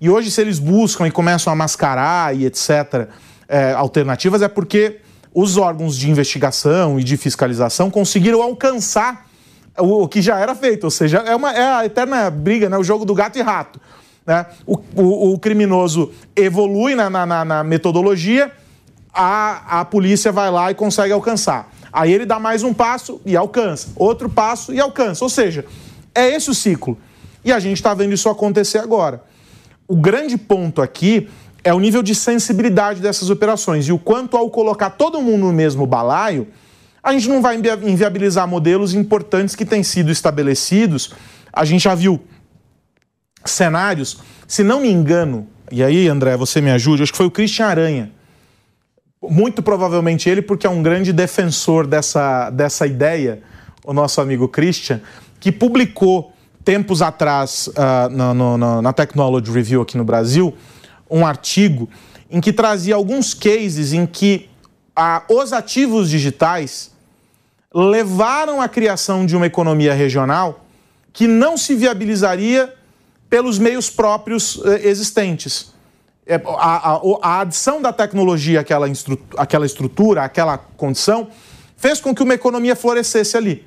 E 0.00 0.10
hoje, 0.10 0.32
se 0.32 0.40
eles 0.40 0.58
buscam 0.58 1.06
e 1.06 1.12
começam 1.12 1.52
a 1.52 1.56
mascarar 1.56 2.36
e 2.36 2.44
etc., 2.44 3.08
é, 3.48 3.72
alternativas, 3.72 4.42
é 4.42 4.48
porque 4.48 4.98
os 5.32 5.56
órgãos 5.56 5.96
de 5.96 6.10
investigação 6.10 6.98
e 6.98 7.04
de 7.04 7.16
fiscalização 7.16 7.88
conseguiram 7.90 8.42
alcançar 8.42 9.26
o, 9.78 10.08
que 10.08 10.20
já 10.20 10.38
era 10.38 10.54
feito. 10.54 10.84
Ou 10.84 10.90
seja, 10.90 11.18
é, 11.18 11.36
uma, 11.36 11.52
é 11.52 11.72
a 11.72 11.86
eterna 11.86 12.30
briga, 12.30 12.68
né? 12.68 12.76
o 12.76 12.82
jogo 12.84 13.04
do 13.04 13.14
gato 13.14 13.38
e 13.38 13.42
rato. 13.42 13.80
Né? 14.26 14.46
O, 14.66 14.78
o, 14.96 15.34
o 15.34 15.38
criminoso 15.38 16.12
evolui 16.34 16.94
na, 16.94 17.08
na, 17.08 17.44
na 17.44 17.62
metodologia, 17.62 18.50
a, 19.12 19.80
a 19.80 19.84
polícia 19.84 20.32
vai 20.32 20.50
lá 20.50 20.70
e 20.70 20.74
consegue 20.74 21.12
alcançar. 21.12 21.73
Aí 21.94 22.12
ele 22.12 22.26
dá 22.26 22.40
mais 22.40 22.64
um 22.64 22.74
passo 22.74 23.20
e 23.24 23.36
alcança, 23.36 23.92
outro 23.94 24.28
passo 24.28 24.74
e 24.74 24.80
alcança. 24.80 25.24
Ou 25.24 25.30
seja, 25.30 25.64
é 26.12 26.34
esse 26.34 26.50
o 26.50 26.54
ciclo. 26.54 26.98
E 27.44 27.52
a 27.52 27.60
gente 27.60 27.76
está 27.76 27.94
vendo 27.94 28.12
isso 28.12 28.28
acontecer 28.28 28.78
agora. 28.78 29.22
O 29.86 29.94
grande 29.94 30.36
ponto 30.36 30.82
aqui 30.82 31.28
é 31.62 31.72
o 31.72 31.78
nível 31.78 32.02
de 32.02 32.12
sensibilidade 32.12 33.00
dessas 33.00 33.30
operações 33.30 33.86
e 33.86 33.92
o 33.92 33.98
quanto, 33.98 34.36
ao 34.36 34.50
colocar 34.50 34.90
todo 34.90 35.22
mundo 35.22 35.42
no 35.46 35.52
mesmo 35.52 35.86
balaio, 35.86 36.48
a 37.00 37.12
gente 37.12 37.28
não 37.28 37.40
vai 37.40 37.56
inviabilizar 37.84 38.48
modelos 38.48 38.92
importantes 38.92 39.54
que 39.54 39.64
têm 39.64 39.84
sido 39.84 40.10
estabelecidos. 40.10 41.12
A 41.52 41.64
gente 41.64 41.84
já 41.84 41.94
viu 41.94 42.20
cenários, 43.44 44.18
se 44.48 44.64
não 44.64 44.80
me 44.80 44.90
engano, 44.90 45.46
e 45.70 45.84
aí, 45.84 46.08
André, 46.08 46.36
você 46.36 46.60
me 46.60 46.72
ajude, 46.72 47.04
acho 47.04 47.12
que 47.12 47.18
foi 47.18 47.26
o 47.26 47.30
Christian 47.30 47.66
Aranha 47.66 48.13
muito 49.30 49.62
provavelmente 49.62 50.28
ele, 50.28 50.42
porque 50.42 50.66
é 50.66 50.70
um 50.70 50.82
grande 50.82 51.12
defensor 51.12 51.86
dessa, 51.86 52.50
dessa 52.50 52.86
ideia, 52.86 53.42
o 53.84 53.92
nosso 53.92 54.20
amigo 54.20 54.48
Christian, 54.48 55.00
que 55.40 55.52
publicou 55.52 56.32
tempos 56.64 57.02
atrás 57.02 57.68
uh, 57.68 58.08
no, 58.10 58.56
no, 58.56 58.82
na 58.82 58.92
Technology 58.92 59.50
Review 59.50 59.82
aqui 59.82 59.96
no 59.96 60.04
Brasil 60.04 60.54
um 61.10 61.26
artigo 61.26 61.88
em 62.30 62.40
que 62.40 62.52
trazia 62.52 62.94
alguns 62.94 63.34
cases 63.34 63.92
em 63.92 64.06
que 64.06 64.48
os 65.28 65.52
ativos 65.52 66.08
digitais 66.08 66.92
levaram 67.72 68.60
à 68.60 68.68
criação 68.68 69.26
de 69.26 69.36
uma 69.36 69.46
economia 69.46 69.92
regional 69.92 70.64
que 71.12 71.26
não 71.26 71.56
se 71.56 71.74
viabilizaria 71.74 72.72
pelos 73.28 73.58
meios 73.58 73.90
próprios 73.90 74.56
uh, 74.56 74.68
existentes. 74.82 75.73
É, 76.26 76.36
a, 76.46 76.92
a, 76.92 77.00
a 77.22 77.40
adição 77.40 77.82
da 77.82 77.92
tecnologia 77.92 78.60
àquela, 78.60 78.86
àquela 79.36 79.66
estrutura, 79.66 80.24
àquela 80.24 80.56
condição, 80.56 81.28
fez 81.76 82.00
com 82.00 82.14
que 82.14 82.22
uma 82.22 82.34
economia 82.34 82.74
florescesse 82.74 83.36
ali. 83.36 83.66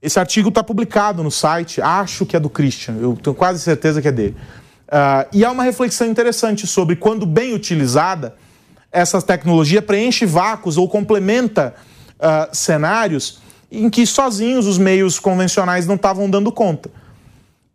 Esse 0.00 0.18
artigo 0.18 0.48
está 0.48 0.62
publicado 0.62 1.22
no 1.22 1.30
site, 1.30 1.82
acho 1.82 2.24
que 2.24 2.36
é 2.36 2.40
do 2.40 2.48
Christian, 2.48 2.96
eu 3.00 3.18
tenho 3.22 3.34
quase 3.34 3.60
certeza 3.60 4.00
que 4.00 4.08
é 4.08 4.12
dele. 4.12 4.36
Uh, 4.86 5.28
e 5.32 5.44
há 5.44 5.50
uma 5.50 5.62
reflexão 5.62 6.06
interessante 6.06 6.66
sobre 6.66 6.96
quando 6.96 7.26
bem 7.26 7.52
utilizada, 7.52 8.36
essa 8.90 9.20
tecnologia 9.20 9.82
preenche 9.82 10.24
vácuos 10.24 10.78
ou 10.78 10.88
complementa 10.88 11.74
uh, 12.18 12.56
cenários 12.56 13.40
em 13.70 13.90
que 13.90 14.06
sozinhos 14.06 14.66
os 14.66 14.78
meios 14.78 15.18
convencionais 15.18 15.86
não 15.86 15.96
estavam 15.96 16.30
dando 16.30 16.50
conta. 16.50 16.90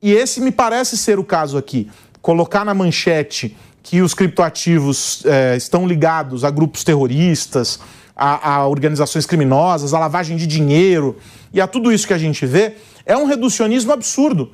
E 0.02 0.12
esse 0.12 0.42
me 0.42 0.52
parece 0.52 0.98
ser 0.98 1.20
o 1.20 1.24
caso 1.24 1.58
aqui. 1.58 1.90
Colocar 2.22 2.66
na 2.66 2.74
manchete 2.74 3.56
que 3.84 4.02
os 4.02 4.14
criptoativos 4.14 5.24
é, 5.26 5.58
estão 5.58 5.86
ligados 5.86 6.46
a 6.46 6.50
grupos 6.50 6.86
terroristas, 6.86 7.80
a, 8.16 8.54
a, 8.54 8.68
organizações 8.68 9.26
criminosas, 9.26 9.94
a 9.94 10.00
lavagem 10.00 10.38
de 10.38 10.48
dinheiro 10.48 11.18
e 11.52 11.60
a 11.60 11.68
tudo 11.68 11.92
isso 11.92 12.08
que 12.08 12.14
a 12.14 12.18
gente 12.18 12.46
vê, 12.46 12.78
é 13.06 13.18
um 13.18 13.26
reducionismo 13.26 13.92
absurdo. 13.92 14.54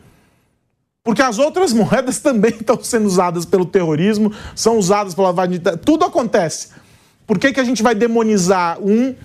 Porque 1.03 1.21
as 1.21 1.37
outras 1.37 1.71
moedas 1.73 2.17
também 2.17 2.51
estão 2.51 2.83
sendo 2.83 3.05
usadas 3.05 3.45
pelo 3.45 3.65
terrorismo, 3.65 4.33
são 4.55 4.77
usadas 4.77 5.13
pela 5.13 5.27
lavagem 5.27 5.59
de 5.59 5.77
Tudo 5.77 6.03
acontece. 6.03 6.69
Por 7.27 7.37
que, 7.37 7.53
que 7.53 7.59
a 7.59 7.63
gente 7.63 7.83
vai 7.83 7.93
demonizar 7.93 8.81
um 8.81 9.11
uh, 9.11 9.15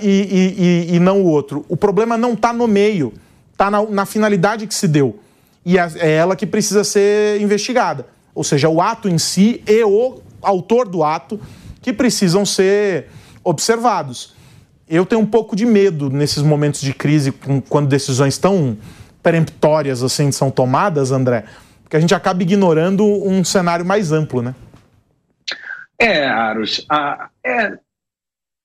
e, 0.00 0.88
e, 0.88 0.96
e, 0.96 0.98
não 0.98 1.20
o 1.20 1.26
outro? 1.26 1.66
O 1.68 1.76
problema 1.76 2.16
não 2.16 2.32
está 2.32 2.54
no 2.54 2.66
meio, 2.66 3.12
está 3.52 3.70
na, 3.70 3.82
na 3.82 4.06
finalidade 4.06 4.66
que 4.66 4.74
se 4.74 4.88
deu. 4.88 5.20
E 5.62 5.78
é, 5.78 5.92
é 5.96 6.10
ela 6.12 6.34
que 6.34 6.46
precisa 6.46 6.82
ser 6.82 7.38
investigada 7.42 8.15
ou 8.36 8.44
seja, 8.44 8.68
o 8.68 8.82
ato 8.82 9.08
em 9.08 9.16
si 9.16 9.62
e 9.66 9.82
o 9.82 10.20
autor 10.42 10.86
do 10.86 11.02
ato, 11.02 11.40
que 11.80 11.90
precisam 11.90 12.44
ser 12.44 13.06
observados. 13.42 14.34
Eu 14.86 15.06
tenho 15.06 15.22
um 15.22 15.26
pouco 15.26 15.56
de 15.56 15.64
medo 15.64 16.10
nesses 16.10 16.42
momentos 16.42 16.82
de 16.82 16.92
crise, 16.92 17.32
quando 17.68 17.88
decisões 17.88 18.36
tão 18.36 18.76
peremptórias 19.22 20.02
assim 20.02 20.30
são 20.30 20.50
tomadas, 20.50 21.10
André, 21.10 21.44
porque 21.82 21.96
a 21.96 22.00
gente 22.00 22.14
acaba 22.14 22.42
ignorando 22.42 23.04
um 23.04 23.42
cenário 23.42 23.86
mais 23.86 24.12
amplo, 24.12 24.42
né? 24.42 24.54
É, 25.98 26.26
Aros, 26.26 26.86
é, 27.44 27.78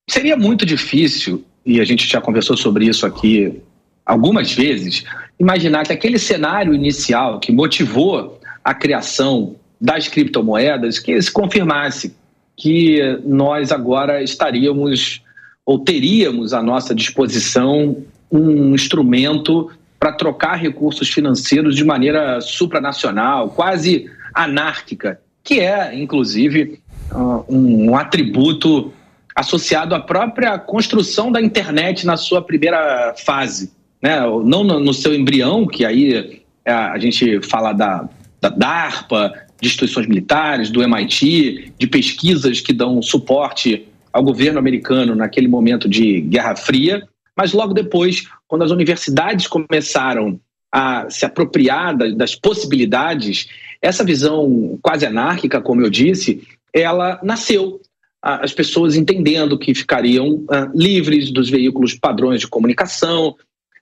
seria 0.09 0.35
muito 0.35 0.65
difícil, 0.65 1.45
e 1.65 1.79
a 1.79 1.85
gente 1.85 2.05
já 2.05 2.19
conversou 2.19 2.57
sobre 2.57 2.85
isso 2.85 3.05
aqui 3.05 3.61
algumas 4.05 4.51
vezes, 4.51 5.05
imaginar 5.39 5.85
que 5.85 5.93
aquele 5.93 6.19
cenário 6.19 6.73
inicial 6.73 7.39
que 7.39 7.53
motivou 7.53 8.37
a 8.63 8.73
criação 8.73 9.55
das 9.81 10.07
criptomoedas 10.07 11.00
que 11.00 11.19
se 11.19 11.31
confirmasse 11.31 12.15
que 12.55 13.19
nós 13.25 13.71
agora 13.71 14.21
estaríamos 14.21 15.23
ou 15.65 15.79
teríamos 15.79 16.53
à 16.53 16.61
nossa 16.61 16.93
disposição 16.93 17.97
um 18.31 18.75
instrumento 18.75 19.71
para 20.00 20.11
trocar 20.11 20.55
recursos 20.55 21.09
financeiros 21.09 21.75
de 21.75 21.83
maneira 21.83 22.39
supranacional, 22.41 23.50
quase 23.50 24.09
anárquica, 24.33 25.19
que 25.43 25.59
é, 25.59 25.95
inclusive, 26.00 26.79
uh, 27.11 27.43
um 27.50 27.95
atributo 27.95 28.93
associado 29.35 29.95
à 29.95 30.00
própria 30.00 30.57
construção 30.57 31.31
da 31.31 31.41
internet 31.41 32.05
na 32.05 32.17
sua 32.17 32.41
primeira 32.41 33.13
fase. 33.25 33.71
Né? 34.01 34.19
Não 34.19 34.63
no 34.63 34.93
seu 34.93 35.13
embrião, 35.13 35.65
que 35.67 35.85
aí 35.85 36.43
é, 36.65 36.71
a 36.71 36.97
gente 36.97 37.41
fala 37.41 37.71
da, 37.73 38.09
da 38.39 38.50
DARPA, 38.50 39.33
de 39.61 39.67
instituições 39.67 40.07
militares, 40.07 40.69
do 40.69 40.81
MIT, 40.81 41.73
de 41.77 41.87
pesquisas 41.87 42.59
que 42.59 42.73
dão 42.73 43.01
suporte 43.01 43.87
ao 44.11 44.23
governo 44.23 44.59
americano 44.59 45.15
naquele 45.15 45.47
momento 45.47 45.87
de 45.87 46.21
Guerra 46.21 46.55
Fria, 46.55 47.07
mas 47.37 47.53
logo 47.53 47.73
depois, 47.73 48.27
quando 48.47 48.63
as 48.63 48.71
universidades 48.71 49.47
começaram 49.47 50.39
a 50.71 51.09
se 51.09 51.25
apropriar 51.25 51.95
das 51.95 52.35
possibilidades, 52.35 53.47
essa 53.81 54.03
visão 54.03 54.79
quase 54.81 55.05
anárquica, 55.05 55.61
como 55.61 55.81
eu 55.81 55.89
disse, 55.89 56.41
ela 56.73 57.19
nasceu. 57.23 57.79
As 58.21 58.53
pessoas 58.53 58.95
entendendo 58.95 59.57
que 59.57 59.73
ficariam 59.73 60.43
ah, 60.49 60.69
livres 60.73 61.31
dos 61.31 61.49
veículos 61.49 61.95
padrões 61.95 62.41
de 62.41 62.47
comunicação, 62.47 63.35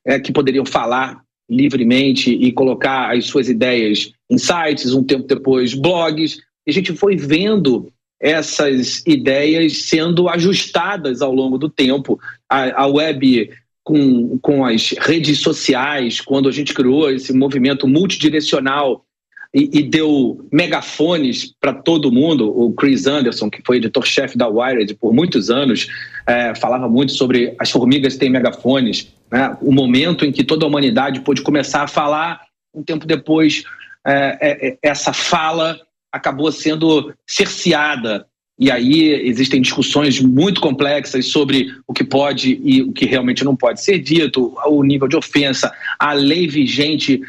é, 0.05 0.19
que 0.19 0.31
poderiam 0.31 0.65
falar 0.65 1.21
livremente 1.49 2.31
e 2.31 2.51
colocar 2.51 3.15
as 3.15 3.25
suas 3.25 3.49
ideias 3.49 4.11
em 4.29 4.37
sites, 4.37 4.93
um 4.93 5.03
tempo 5.03 5.27
depois 5.27 5.73
blogs. 5.73 6.39
E 6.65 6.71
a 6.71 6.73
gente 6.73 6.93
foi 6.93 7.15
vendo 7.15 7.91
essas 8.21 9.01
ideias 9.07 9.83
sendo 9.83 10.27
ajustadas 10.27 11.21
ao 11.21 11.33
longo 11.33 11.57
do 11.57 11.69
tempo. 11.69 12.19
A, 12.49 12.83
a 12.83 12.87
web 12.87 13.49
com, 13.83 14.37
com 14.39 14.65
as 14.65 14.91
redes 14.99 15.39
sociais, 15.39 16.21
quando 16.21 16.47
a 16.47 16.51
gente 16.51 16.73
criou 16.73 17.09
esse 17.09 17.33
movimento 17.33 17.87
multidirecional 17.87 19.03
e, 19.53 19.79
e 19.79 19.83
deu 19.83 20.47
megafones 20.51 21.53
para 21.59 21.73
todo 21.73 22.11
mundo. 22.11 22.49
O 22.49 22.71
Chris 22.73 23.07
Anderson, 23.07 23.49
que 23.49 23.61
foi 23.65 23.77
editor-chefe 23.77 24.37
da 24.37 24.47
Wired 24.47 24.93
por 24.95 25.13
muitos 25.13 25.49
anos, 25.49 25.87
é, 26.27 26.53
falava 26.55 26.87
muito 26.87 27.13
sobre 27.13 27.55
as 27.59 27.71
formigas 27.71 28.17
têm 28.17 28.29
megafones. 28.29 29.13
Né? 29.31 29.57
O 29.61 29.71
momento 29.71 30.25
em 30.25 30.31
que 30.31 30.43
toda 30.43 30.65
a 30.65 30.67
humanidade 30.67 31.21
pôde 31.21 31.41
começar 31.41 31.83
a 31.83 31.87
falar, 31.87 32.41
um 32.73 32.83
tempo 32.83 33.05
depois, 33.05 33.63
é, 34.05 34.37
é, 34.41 34.67
é 34.69 34.77
essa 34.83 35.13
fala 35.13 35.79
acabou 36.11 36.51
sendo 36.51 37.13
cerceada. 37.27 38.25
E 38.59 38.69
aí 38.69 39.13
existem 39.25 39.61
discussões 39.61 40.19
muito 40.19 40.59
complexas 40.59 41.27
sobre 41.27 41.73
o 41.87 41.93
que 41.93 42.03
pode 42.03 42.59
e 42.61 42.81
o 42.81 42.91
que 42.91 43.05
realmente 43.05 43.43
não 43.45 43.55
pode 43.55 43.81
ser 43.81 43.99
dito, 43.99 44.53
o 44.65 44.83
nível 44.83 45.07
de 45.07 45.15
ofensa, 45.15 45.71
a 45.97 46.11
lei 46.11 46.45
vigente 46.45 47.21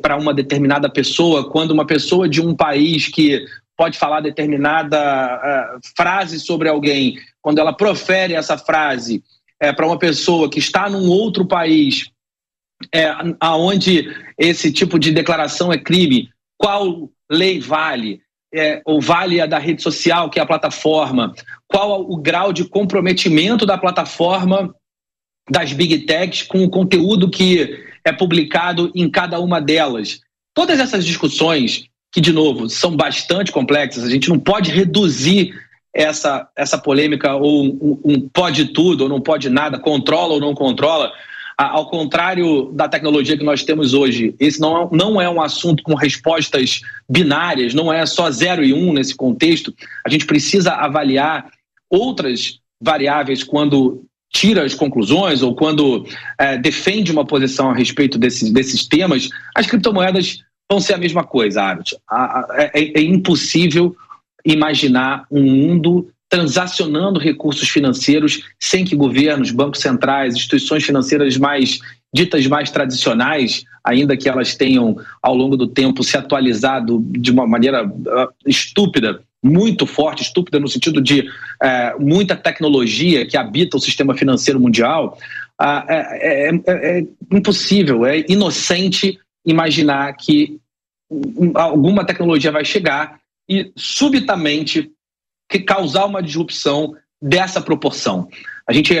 para 0.00 0.16
uma 0.16 0.32
determinada 0.32 0.88
pessoa, 0.88 1.50
quando 1.50 1.70
uma 1.70 1.86
pessoa 1.86 2.28
de 2.28 2.40
um 2.40 2.54
país 2.54 3.08
que 3.08 3.44
pode 3.76 3.98
falar 3.98 4.20
determinada 4.20 4.98
uh, 5.76 5.80
frase 5.96 6.38
sobre 6.38 6.68
alguém, 6.68 7.18
quando 7.42 7.58
ela 7.58 7.72
profere 7.72 8.34
essa 8.34 8.56
frase 8.56 9.22
é, 9.60 9.72
para 9.72 9.86
uma 9.86 9.98
pessoa 9.98 10.48
que 10.48 10.58
está 10.58 10.88
num 10.88 11.08
outro 11.08 11.46
país, 11.46 12.10
é, 12.92 13.10
aonde 13.40 14.08
esse 14.38 14.72
tipo 14.72 14.98
de 14.98 15.10
declaração 15.10 15.72
é 15.72 15.78
crime, 15.78 16.28
qual 16.56 17.10
lei 17.30 17.60
vale? 17.60 18.20
É, 18.54 18.80
ou 18.84 19.00
vale 19.00 19.40
a 19.40 19.46
da 19.46 19.58
rede 19.58 19.82
social, 19.82 20.30
que 20.30 20.38
é 20.38 20.42
a 20.42 20.46
plataforma? 20.46 21.34
Qual 21.66 22.02
o 22.08 22.16
grau 22.16 22.52
de 22.52 22.64
comprometimento 22.64 23.66
da 23.66 23.76
plataforma 23.76 24.72
das 25.50 25.72
big 25.72 25.98
techs 26.06 26.42
com 26.42 26.62
o 26.62 26.70
conteúdo 26.70 27.28
que 27.28 27.84
é 28.04 28.12
publicado 28.12 28.90
em 28.94 29.08
cada 29.08 29.40
uma 29.40 29.60
delas. 29.60 30.20
Todas 30.52 30.78
essas 30.78 31.04
discussões, 31.04 31.86
que, 32.12 32.20
de 32.20 32.32
novo, 32.32 32.68
são 32.68 32.94
bastante 32.94 33.50
complexas, 33.50 34.04
a 34.04 34.10
gente 34.10 34.28
não 34.28 34.38
pode 34.38 34.70
reduzir 34.70 35.54
essa, 35.92 36.48
essa 36.56 36.76
polêmica 36.76 37.34
ou 37.34 37.64
um, 37.64 38.00
um 38.04 38.28
pode 38.28 38.66
tudo 38.66 39.02
ou 39.02 39.08
não 39.08 39.20
pode 39.20 39.48
nada, 39.48 39.78
controla 39.78 40.34
ou 40.34 40.40
não 40.40 40.54
controla. 40.54 41.12
Ao 41.56 41.88
contrário 41.88 42.72
da 42.72 42.88
tecnologia 42.88 43.38
que 43.38 43.44
nós 43.44 43.62
temos 43.62 43.94
hoje, 43.94 44.34
esse 44.40 44.60
não 44.60 44.82
é, 44.82 44.88
não 44.90 45.22
é 45.22 45.30
um 45.30 45.40
assunto 45.40 45.84
com 45.84 45.94
respostas 45.94 46.80
binárias, 47.08 47.72
não 47.72 47.92
é 47.92 48.04
só 48.06 48.28
zero 48.28 48.64
e 48.64 48.74
um 48.74 48.92
nesse 48.92 49.14
contexto. 49.14 49.72
A 50.04 50.10
gente 50.10 50.26
precisa 50.26 50.72
avaliar 50.72 51.48
outras 51.88 52.58
variáveis 52.80 53.44
quando 53.44 54.04
tira 54.34 54.64
as 54.64 54.74
conclusões 54.74 55.42
ou 55.42 55.54
quando 55.54 56.04
é, 56.38 56.58
defende 56.58 57.12
uma 57.12 57.24
posição 57.24 57.70
a 57.70 57.74
respeito 57.74 58.18
desses, 58.18 58.50
desses 58.50 58.86
temas, 58.86 59.30
as 59.54 59.66
criptomoedas 59.66 60.40
vão 60.70 60.80
ser 60.80 60.94
a 60.94 60.98
mesma 60.98 61.22
coisa, 61.22 61.62
Abbott. 61.62 61.96
É, 62.74 63.00
é 63.00 63.02
impossível 63.02 63.94
imaginar 64.44 65.24
um 65.30 65.42
mundo 65.42 66.10
transacionando 66.28 67.20
recursos 67.20 67.68
financeiros 67.68 68.42
sem 68.58 68.84
que 68.84 68.96
governos, 68.96 69.52
bancos 69.52 69.80
centrais, 69.80 70.34
instituições 70.34 70.84
financeiras 70.84 71.36
mais 71.36 71.78
ditas 72.12 72.46
mais 72.46 72.70
tradicionais, 72.70 73.64
ainda 73.84 74.16
que 74.16 74.28
elas 74.28 74.54
tenham 74.54 74.96
ao 75.22 75.34
longo 75.34 75.56
do 75.56 75.66
tempo 75.66 76.02
se 76.02 76.16
atualizado 76.16 77.04
de 77.10 77.30
uma 77.30 77.46
maneira 77.46 77.84
uh, 77.86 78.28
estúpida 78.46 79.20
muito 79.44 79.86
forte, 79.86 80.22
estúpida 80.22 80.58
no 80.58 80.66
sentido 80.66 81.02
de 81.02 81.28
é, 81.62 81.94
muita 81.98 82.34
tecnologia 82.34 83.26
que 83.26 83.36
habita 83.36 83.76
o 83.76 83.80
sistema 83.80 84.16
financeiro 84.16 84.58
mundial, 84.58 85.18
é, 85.60 85.84
é, 85.88 86.48
é, 86.48 86.98
é 86.98 87.06
impossível, 87.30 88.06
é 88.06 88.24
inocente 88.26 89.20
imaginar 89.44 90.14
que 90.14 90.58
alguma 91.54 92.06
tecnologia 92.06 92.50
vai 92.50 92.64
chegar 92.64 93.20
e 93.46 93.70
subitamente 93.76 94.90
que 95.46 95.60
causar 95.60 96.06
uma 96.06 96.22
disrupção 96.22 96.96
dessa 97.20 97.60
proporção. 97.60 98.28
A 98.66 98.72
gente 98.72 98.94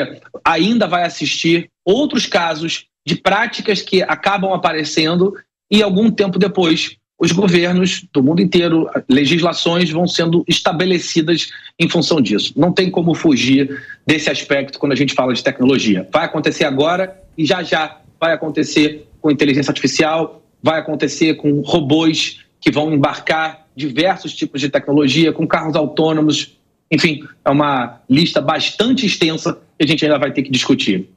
ainda 0.44 0.86
vai 0.86 1.04
assistir 1.04 1.70
outros 1.82 2.26
casos 2.26 2.86
de 3.06 3.16
práticas 3.16 3.80
que 3.80 4.02
acabam 4.02 4.52
aparecendo 4.52 5.34
e 5.70 5.82
algum 5.82 6.10
tempo 6.10 6.38
depois 6.38 6.98
os 7.18 7.32
governos 7.32 8.06
do 8.12 8.22
mundo 8.22 8.42
inteiro, 8.42 8.88
legislações 9.08 9.90
vão 9.90 10.06
sendo 10.06 10.44
estabelecidas 10.48 11.48
em 11.78 11.88
função 11.88 12.20
disso. 12.20 12.52
Não 12.56 12.72
tem 12.72 12.90
como 12.90 13.14
fugir 13.14 13.80
desse 14.06 14.28
aspecto 14.30 14.78
quando 14.78 14.92
a 14.92 14.96
gente 14.96 15.14
fala 15.14 15.32
de 15.32 15.42
tecnologia. 15.42 16.08
Vai 16.12 16.24
acontecer 16.24 16.64
agora 16.64 17.20
e 17.38 17.46
já 17.46 17.62
já 17.62 18.00
vai 18.20 18.32
acontecer 18.32 19.06
com 19.20 19.30
inteligência 19.30 19.70
artificial, 19.70 20.42
vai 20.62 20.80
acontecer 20.80 21.34
com 21.34 21.60
robôs 21.60 22.40
que 22.60 22.70
vão 22.70 22.92
embarcar 22.92 23.66
diversos 23.76 24.34
tipos 24.34 24.60
de 24.60 24.68
tecnologia, 24.68 25.32
com 25.32 25.46
carros 25.46 25.76
autônomos. 25.76 26.56
Enfim, 26.90 27.22
é 27.44 27.50
uma 27.50 28.00
lista 28.08 28.40
bastante 28.40 29.06
extensa 29.06 29.58
que 29.78 29.84
a 29.84 29.86
gente 29.86 30.04
ainda 30.04 30.18
vai 30.18 30.32
ter 30.32 30.42
que 30.42 30.50
discutir. 30.50 31.08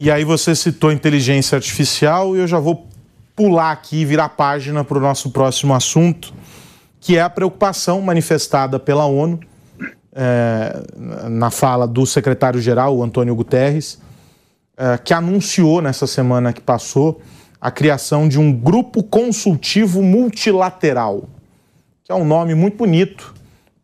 E 0.00 0.10
aí 0.10 0.24
você 0.24 0.54
citou 0.54 0.92
inteligência 0.92 1.56
artificial 1.56 2.36
e 2.36 2.40
eu 2.40 2.46
já 2.46 2.58
vou 2.58 2.86
pular 3.36 3.70
aqui 3.70 3.98
e 3.98 4.04
virar 4.06 4.30
página 4.30 4.82
para 4.82 4.96
o 4.96 5.00
nosso 5.00 5.30
próximo 5.30 5.74
assunto, 5.74 6.32
que 6.98 7.18
é 7.18 7.20
a 7.20 7.28
preocupação 7.28 8.00
manifestada 8.00 8.80
pela 8.80 9.04
ONU 9.04 9.38
é, 10.12 10.82
na 11.28 11.50
fala 11.50 11.86
do 11.86 12.06
secretário-geral, 12.06 13.02
Antônio 13.02 13.34
Guterres, 13.34 14.00
é, 14.78 14.96
que 14.96 15.12
anunciou 15.12 15.82
nessa 15.82 16.06
semana 16.06 16.54
que 16.54 16.62
passou 16.62 17.20
a 17.60 17.70
criação 17.70 18.26
de 18.26 18.40
um 18.40 18.50
grupo 18.50 19.02
consultivo 19.02 20.02
multilateral, 20.02 21.28
que 22.02 22.10
é 22.10 22.14
um 22.14 22.24
nome 22.24 22.54
muito 22.54 22.78
bonito 22.78 23.34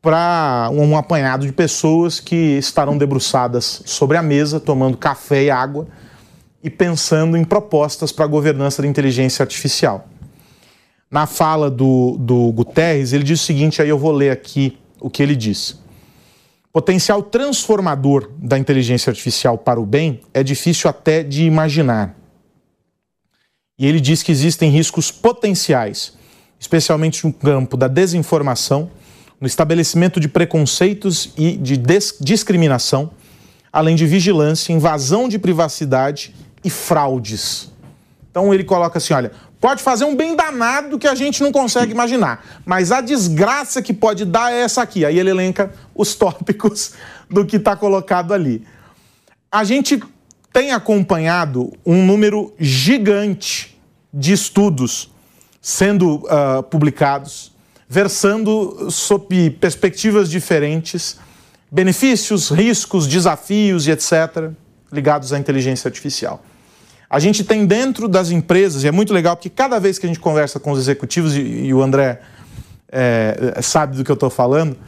para 0.00 0.70
um 0.72 0.96
apanhado 0.96 1.46
de 1.46 1.52
pessoas 1.52 2.18
que 2.18 2.56
estarão 2.56 2.96
debruçadas 2.96 3.82
sobre 3.84 4.16
a 4.16 4.22
mesa, 4.22 4.58
tomando 4.58 4.96
café 4.96 5.44
e 5.44 5.50
água 5.50 5.86
e 6.62 6.70
pensando 6.70 7.36
em 7.36 7.44
propostas 7.44 8.12
para 8.12 8.24
a 8.24 8.28
governança 8.28 8.82
da 8.82 8.88
inteligência 8.88 9.42
artificial. 9.42 10.08
Na 11.10 11.26
fala 11.26 11.70
do, 11.70 12.16
do 12.18 12.52
Guterres, 12.52 13.12
ele 13.12 13.24
diz 13.24 13.40
o 13.40 13.44
seguinte: 13.44 13.82
aí 13.82 13.88
eu 13.88 13.98
vou 13.98 14.12
ler 14.12 14.30
aqui 14.30 14.78
o 15.00 15.10
que 15.10 15.22
ele 15.22 15.34
diz. 15.34 15.80
Potencial 16.72 17.22
transformador 17.22 18.30
da 18.38 18.58
inteligência 18.58 19.10
artificial 19.10 19.58
para 19.58 19.78
o 19.78 19.84
bem 19.84 20.20
é 20.32 20.42
difícil 20.42 20.88
até 20.88 21.22
de 21.22 21.44
imaginar. 21.44 22.16
E 23.78 23.86
ele 23.86 24.00
diz 24.00 24.22
que 24.22 24.32
existem 24.32 24.70
riscos 24.70 25.10
potenciais, 25.10 26.16
especialmente 26.58 27.26
no 27.26 27.32
campo 27.32 27.76
da 27.76 27.88
desinformação, 27.88 28.90
no 29.38 29.46
estabelecimento 29.46 30.18
de 30.18 30.28
preconceitos 30.28 31.34
e 31.36 31.56
de 31.56 31.76
discriminação, 32.20 33.10
além 33.70 33.96
de 33.96 34.06
vigilância, 34.06 34.72
invasão 34.72 35.28
de 35.28 35.38
privacidade 35.38 36.34
e 36.64 36.70
fraudes. 36.70 37.70
Então 38.30 38.52
ele 38.52 38.64
coloca 38.64 38.98
assim: 38.98 39.14
olha, 39.14 39.32
Pode 39.62 39.80
fazer 39.80 40.04
um 40.04 40.16
bem 40.16 40.34
danado 40.34 40.98
que 40.98 41.06
a 41.06 41.14
gente 41.14 41.40
não 41.40 41.52
consegue 41.52 41.92
imaginar. 41.92 42.44
Mas 42.66 42.90
a 42.90 43.00
desgraça 43.00 43.80
que 43.80 43.92
pode 43.92 44.24
dar 44.24 44.52
é 44.52 44.62
essa 44.62 44.82
aqui. 44.82 45.04
Aí 45.04 45.16
ele 45.16 45.30
elenca 45.30 45.72
os 45.94 46.16
tópicos 46.18 46.94
do 47.30 47.46
que 47.46 47.58
está 47.58 47.76
colocado 47.76 48.34
ali. 48.34 48.66
A 49.52 49.62
gente 49.62 50.02
tem 50.52 50.72
acompanhado 50.72 51.72
um 51.86 52.04
número 52.04 52.52
gigante 52.58 53.80
de 54.12 54.32
estudos 54.32 55.12
sendo 55.60 56.16
uh, 56.16 56.64
publicados, 56.64 57.52
versando 57.88 58.90
sob 58.90 59.48
perspectivas 59.60 60.28
diferentes, 60.28 61.18
benefícios, 61.70 62.50
riscos, 62.50 63.06
desafios 63.06 63.86
e 63.86 63.92
etc., 63.92 64.50
ligados 64.92 65.32
à 65.32 65.38
inteligência 65.38 65.86
artificial. 65.86 66.42
A 67.12 67.18
gente 67.18 67.44
tem 67.44 67.66
dentro 67.66 68.08
das 68.08 68.30
empresas, 68.30 68.84
e 68.84 68.88
é 68.88 68.90
muito 68.90 69.12
legal 69.12 69.36
porque 69.36 69.50
cada 69.50 69.78
vez 69.78 69.98
que 69.98 70.06
a 70.06 70.08
gente 70.08 70.18
conversa 70.18 70.58
com 70.58 70.70
os 70.70 70.78
executivos, 70.78 71.36
e, 71.36 71.40
e 71.40 71.74
o 71.74 71.82
André 71.82 72.22
é, 72.90 73.60
sabe 73.60 73.98
do 73.98 74.02
que 74.02 74.10
eu 74.10 74.14
estou 74.14 74.30
falando, 74.30 74.78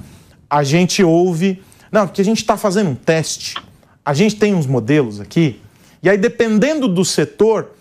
a 0.49 0.65
gente 0.65 1.05
ouve. 1.05 1.63
Não, 1.93 2.07
porque 2.07 2.23
a 2.23 2.25
gente 2.25 2.39
está 2.39 2.57
fazendo 2.57 2.89
um 2.89 2.95
teste, 2.95 3.57
a 4.03 4.15
gente 4.15 4.37
tem 4.37 4.55
uns 4.55 4.67
modelos 4.67 5.21
aqui, 5.21 5.61
e 6.03 6.09
aí 6.09 6.17
dependendo 6.17 6.89
do 6.89 7.05
setor, 7.05 7.73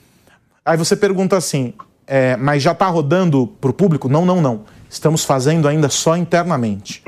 aí 0.66 0.76
você 0.76 0.98
pergunta 0.98 1.38
assim: 1.38 1.74
é, 2.06 2.36
mas 2.36 2.62
já 2.62 2.74
está 2.74 2.88
rodando 2.88 3.48
para 3.48 3.70
o 3.70 3.74
público? 3.74 4.10
Não, 4.10 4.26
não, 4.26 4.42
não. 4.42 4.66
Estamos 4.90 5.24
fazendo 5.24 5.70
ainda 5.70 5.88
só 5.88 6.18
internamente. 6.18 7.02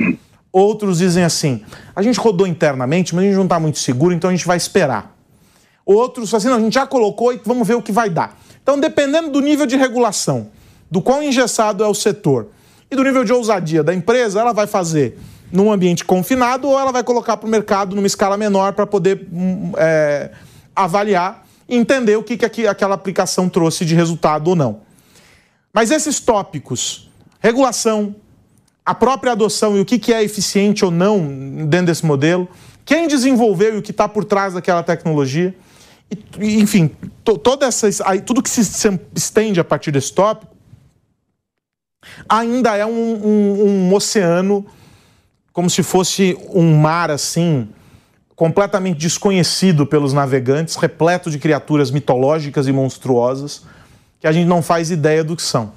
Outros 0.54 1.00
dizem 1.00 1.26
assim: 1.26 1.66
a 1.94 2.02
gente 2.02 2.18
rodou 2.18 2.48
internamente, 2.48 3.14
mas 3.14 3.26
a 3.26 3.28
gente 3.28 3.36
não 3.36 3.44
está 3.44 3.60
muito 3.60 3.78
seguro, 3.78 4.14
então 4.14 4.30
a 4.30 4.34
gente 4.34 4.48
vai 4.48 4.56
esperar. 4.56 5.15
Outros 5.86 6.34
assim, 6.34 6.48
não, 6.48 6.56
a 6.56 6.60
gente 6.60 6.74
já 6.74 6.88
colocou 6.88 7.32
e 7.32 7.40
vamos 7.46 7.68
ver 7.68 7.76
o 7.76 7.82
que 7.82 7.92
vai 7.92 8.10
dar. 8.10 8.40
Então, 8.64 8.80
dependendo 8.80 9.30
do 9.30 9.40
nível 9.40 9.66
de 9.66 9.76
regulação, 9.76 10.48
do 10.90 11.02
quão 11.02 11.22
engessado 11.22 11.84
é 11.84 11.88
o 11.88 11.94
setor 11.94 12.48
e 12.90 12.96
do 12.96 13.04
nível 13.04 13.24
de 13.24 13.32
ousadia 13.32 13.84
da 13.84 13.94
empresa, 13.94 14.40
ela 14.40 14.54
vai 14.54 14.66
fazer 14.66 15.20
num 15.52 15.72
ambiente 15.72 16.04
confinado 16.04 16.68
ou 16.68 16.80
ela 16.80 16.92
vai 16.92 17.04
colocar 17.04 17.38
para 17.38 17.48
o 17.48 17.50
mercado 17.50 17.96
numa 17.96 18.08
escala 18.08 18.36
menor 18.38 18.74
para 18.74 18.88
poder 18.88 19.28
hum, 19.32 19.72
é, 19.78 20.32
avaliar 20.76 21.46
e 21.70 21.76
entender 21.76 22.16
o 22.16 22.24
que, 22.24 22.38
que 22.38 22.68
aquela 22.68 22.96
aplicação 22.96 23.48
trouxe 23.48 23.86
de 23.86 23.94
resultado 23.94 24.50
ou 24.50 24.56
não. 24.56 24.82
Mas 25.74 25.92
esses 25.92 26.20
tópicos, 26.20 27.10
regulação, 27.40 28.16
a 28.86 28.94
própria 28.94 29.32
adoção 29.32 29.76
e 29.78 29.82
o 29.82 29.86
que 29.86 30.14
é 30.14 30.24
eficiente 30.24 30.86
ou 30.86 30.92
não 30.92 31.66
dentro 31.68 31.88
desse 31.88 32.06
modelo, 32.06 32.48
quem 32.86 33.08
desenvolveu 33.08 33.76
e 33.76 33.78
o 33.80 33.82
que 33.82 33.92
está 33.92 34.08
por 34.08 34.24
trás 34.24 34.54
daquela 34.54 34.84
tecnologia, 34.84 35.56
e, 36.40 36.60
enfim, 36.60 36.92
to, 37.24 37.38
toda 37.38 37.66
essa, 37.66 37.90
tudo 38.22 38.42
que 38.42 38.50
se, 38.50 38.64
se 38.64 39.00
estende 39.16 39.60
a 39.60 39.64
partir 39.64 39.92
desse 39.92 40.14
tópico, 40.14 40.56
ainda 42.30 42.76
é 42.76 42.86
um, 42.86 42.92
um, 42.92 43.66
um 43.66 43.94
oceano, 43.94 44.66
como 45.52 45.70
se 45.70 45.82
fosse 45.82 46.38
um 46.50 46.78
mar 46.78 47.10
assim, 47.10 47.68
completamente 48.36 48.98
desconhecido 48.98 49.86
pelos 49.86 50.14
navegantes, 50.14 50.76
repleto 50.76 51.32
de 51.32 51.40
criaturas 51.40 51.90
mitológicas 51.90 52.68
e 52.68 52.72
monstruosas 52.72 53.64
que 54.20 54.28
a 54.28 54.32
gente 54.32 54.48
não 54.48 54.62
faz 54.62 54.92
ideia 54.92 55.24
do 55.24 55.36
que 55.36 55.42
são. 55.42 55.72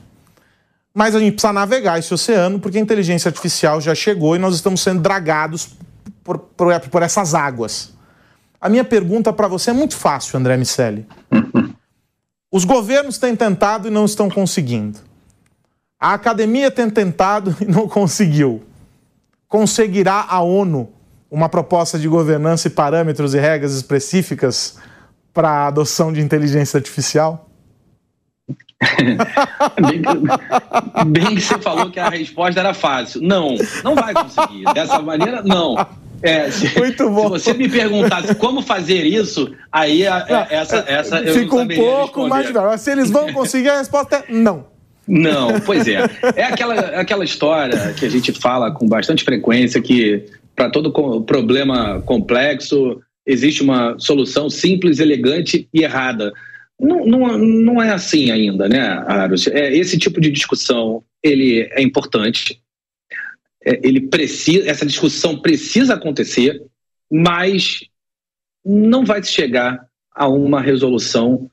Mas 0.95 1.15
a 1.15 1.21
gente 1.21 1.35
precisa 1.35 1.53
navegar 1.53 1.99
esse 1.99 2.13
oceano 2.13 2.59
porque 2.59 2.79
a 2.79 2.81
inteligência 2.81 3.29
artificial 3.29 3.81
já 3.81 3.95
chegou 3.95 4.35
e 4.35 4.39
nós 4.39 4.55
estamos 4.55 4.81
sendo 4.81 5.01
dragados 5.01 5.71
por, 6.25 6.39
por, 6.39 6.81
por 6.81 7.03
essas 7.03 7.35
águas. 7.35 7.93
A 8.61 8.69
minha 8.69 8.85
pergunta 8.85 9.33
para 9.33 9.47
você 9.47 9.71
é 9.71 9.73
muito 9.73 9.97
fácil, 9.97 10.39
André 10.39 10.57
Miceli. 10.57 11.07
Os 12.51 12.65
governos 12.65 13.19
têm 13.19 13.37
tentado 13.37 13.89
e 13.89 13.91
não 13.91 14.05
estão 14.05 14.29
conseguindo. 14.29 14.99
A 16.01 16.15
academia 16.15 16.71
tem 16.71 16.89
tentado 16.89 17.55
e 17.61 17.67
não 17.67 17.87
conseguiu. 17.89 18.63
Conseguirá 19.47 20.27
a 20.29 20.41
ONU 20.41 20.91
uma 21.31 21.49
proposta 21.49 21.99
de 21.99 22.09
governança 22.09 22.69
e 22.69 22.71
parâmetros 22.71 23.35
e 23.35 23.39
regras 23.39 23.75
específicas 23.75 24.79
para 25.33 25.51
a 25.51 25.67
adoção 25.67 26.13
de 26.13 26.21
inteligência 26.21 26.79
artificial? 26.79 27.49
bem, 29.89 30.03
bem, 31.07 31.35
que, 31.35 31.41
você 31.41 31.59
falou 31.59 31.91
que 31.91 31.99
a 32.01 32.09
resposta 32.09 32.61
era 32.61 32.73
fácil. 32.73 33.21
Não, 33.21 33.57
não 33.85 33.95
vai 33.95 34.15
conseguir. 34.15 34.65
Dessa 34.73 35.01
maneira, 35.01 35.43
não. 35.43 35.75
É, 36.23 36.51
se, 36.53 36.79
Muito 36.79 37.09
bom. 37.11 37.39
Se 37.39 37.45
você 37.45 37.55
me 37.55 37.69
perguntasse 37.69 38.35
como 38.35 38.63
fazer 38.63 39.05
isso, 39.05 39.53
aí 39.71 40.07
a, 40.07 40.27
não, 40.29 40.47
essa, 40.51 40.85
essa 40.87 41.21
eu 41.21 41.35
Fica 41.35 41.57
um 41.57 41.69
pouco 41.69 42.29
mais 42.29 42.51
mais 42.51 42.81
Se 42.81 42.93
eles 42.93 43.11
vão 43.11 43.33
conseguir, 43.33 43.69
a 43.69 43.79
resposta 43.79 44.25
é 44.29 44.33
não. 44.33 44.67
Não, 45.07 45.59
pois 45.61 45.89
é. 45.89 46.05
É 46.37 46.45
aquela, 46.45 46.75
aquela 46.75 47.25
história 47.25 47.95
que 47.95 48.05
a 48.05 48.11
gente 48.11 48.31
fala 48.33 48.71
com 48.71 48.87
bastante 48.87 49.25
frequência 49.25 49.81
que 49.81 50.27
para 50.55 50.69
todo 50.69 50.93
problema 51.23 52.03
complexo 52.03 53.01
existe 53.27 53.63
uma 53.63 53.99
solução 53.99 54.51
simples, 54.51 54.99
elegante 54.99 55.69
e 55.73 55.83
errada. 55.83 56.33
Não, 56.79 57.07
não, 57.07 57.39
não 57.39 57.83
é 57.83 57.91
assim 57.91 58.31
ainda, 58.31 58.69
né, 58.69 59.03
Aros? 59.07 59.47
É, 59.47 59.75
esse 59.75 59.99
tipo 59.99 60.21
de 60.21 60.31
discussão 60.31 61.03
ele 61.23 61.69
é 61.73 61.83
importante. 61.83 62.61
É, 63.69 63.79
ele 63.83 64.01
precisa, 64.01 64.67
essa 64.67 64.87
discussão 64.87 65.39
precisa 65.39 65.93
acontecer, 65.93 66.63
mas 67.11 67.85
não 68.65 69.05
vai 69.05 69.23
se 69.23 69.31
chegar 69.31 69.87
a 70.11 70.27
uma 70.27 70.63
resolução 70.63 71.51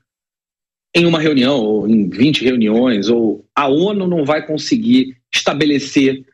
em 0.94 1.04
uma 1.04 1.20
reunião, 1.20 1.58
ou 1.58 1.86
em 1.86 2.08
20 2.08 2.42
reuniões, 2.42 3.10
ou 3.10 3.44
a 3.54 3.68
ONU 3.68 4.06
não 4.06 4.24
vai 4.24 4.46
conseguir 4.46 5.18
estabelecer 5.32 6.24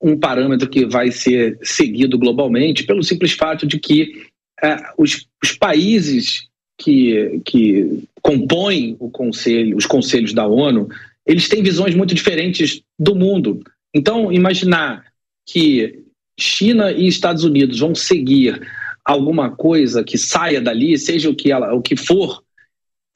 um 0.00 0.16
parâmetro 0.16 0.68
que 0.68 0.86
vai 0.86 1.10
ser 1.10 1.58
seguido 1.60 2.16
globalmente, 2.16 2.84
pelo 2.84 3.02
simples 3.02 3.32
fato 3.32 3.66
de 3.66 3.80
que 3.80 4.26
é, 4.62 4.76
os, 4.96 5.26
os 5.42 5.52
países 5.52 6.46
que, 6.78 7.40
que 7.44 8.04
compõem 8.22 8.96
o 9.00 9.10
conselho, 9.10 9.76
os 9.76 9.86
conselhos 9.86 10.32
da 10.32 10.46
ONU, 10.46 10.88
eles 11.26 11.48
têm 11.48 11.64
visões 11.64 11.96
muito 11.96 12.14
diferentes 12.14 12.80
do 12.96 13.12
mundo. 13.16 13.64
Então, 13.92 14.30
imaginar 14.30 15.05
que 15.46 16.02
China 16.38 16.90
e 16.90 17.06
Estados 17.06 17.44
Unidos 17.44 17.78
vão 17.78 17.94
seguir 17.94 18.60
alguma 19.04 19.50
coisa 19.50 20.02
que 20.02 20.18
saia 20.18 20.60
dali, 20.60 20.98
seja 20.98 21.30
o 21.30 21.34
que, 21.34 21.52
ela, 21.52 21.72
o 21.72 21.80
que 21.80 21.96
for, 21.96 22.42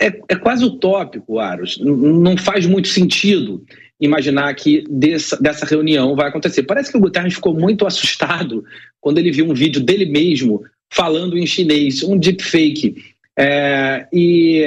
é, 0.01 0.07
é 0.29 0.37
quase 0.37 0.65
utópico, 0.65 1.39
Aros. 1.39 1.79
Não 1.79 2.37
faz 2.37 2.65
muito 2.65 2.89
sentido 2.89 3.63
imaginar 4.01 4.55
que 4.55 4.85
dessa, 4.89 5.37
dessa 5.37 5.67
reunião 5.67 6.17
vai 6.17 6.29
acontecer. 6.29 6.63
Parece 6.63 6.91
que 6.91 6.97
o 6.97 7.01
Guterres 7.01 7.35
ficou 7.35 7.53
muito 7.53 7.87
assustado 7.87 8.65
quando 9.01 9.19
ele 9.19 9.31
viu 9.31 9.45
um 9.45 9.53
vídeo 9.53 9.83
dele 9.83 10.07
mesmo 10.07 10.63
falando 10.91 11.37
em 11.37 11.47
chinês, 11.47 12.03
um 12.03 12.17
deepfake. 12.17 12.97
É, 13.39 14.07
e, 14.13 14.65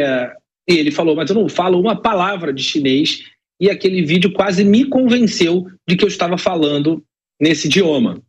e 0.70 0.76
ele 0.76 0.92
falou, 0.92 1.16
mas 1.16 1.30
eu 1.30 1.36
não 1.36 1.50
falo 1.50 1.80
uma 1.80 1.96
palavra 1.96 2.54
de 2.54 2.62
chinês, 2.62 3.24
e 3.60 3.70
aquele 3.70 4.04
vídeo 4.04 4.32
quase 4.34 4.64
me 4.64 4.86
convenceu 4.86 5.66
de 5.88 5.96
que 5.96 6.04
eu 6.04 6.08
estava 6.08 6.38
falando 6.38 7.04
nesse 7.44 7.68
idioma. 7.68 8.22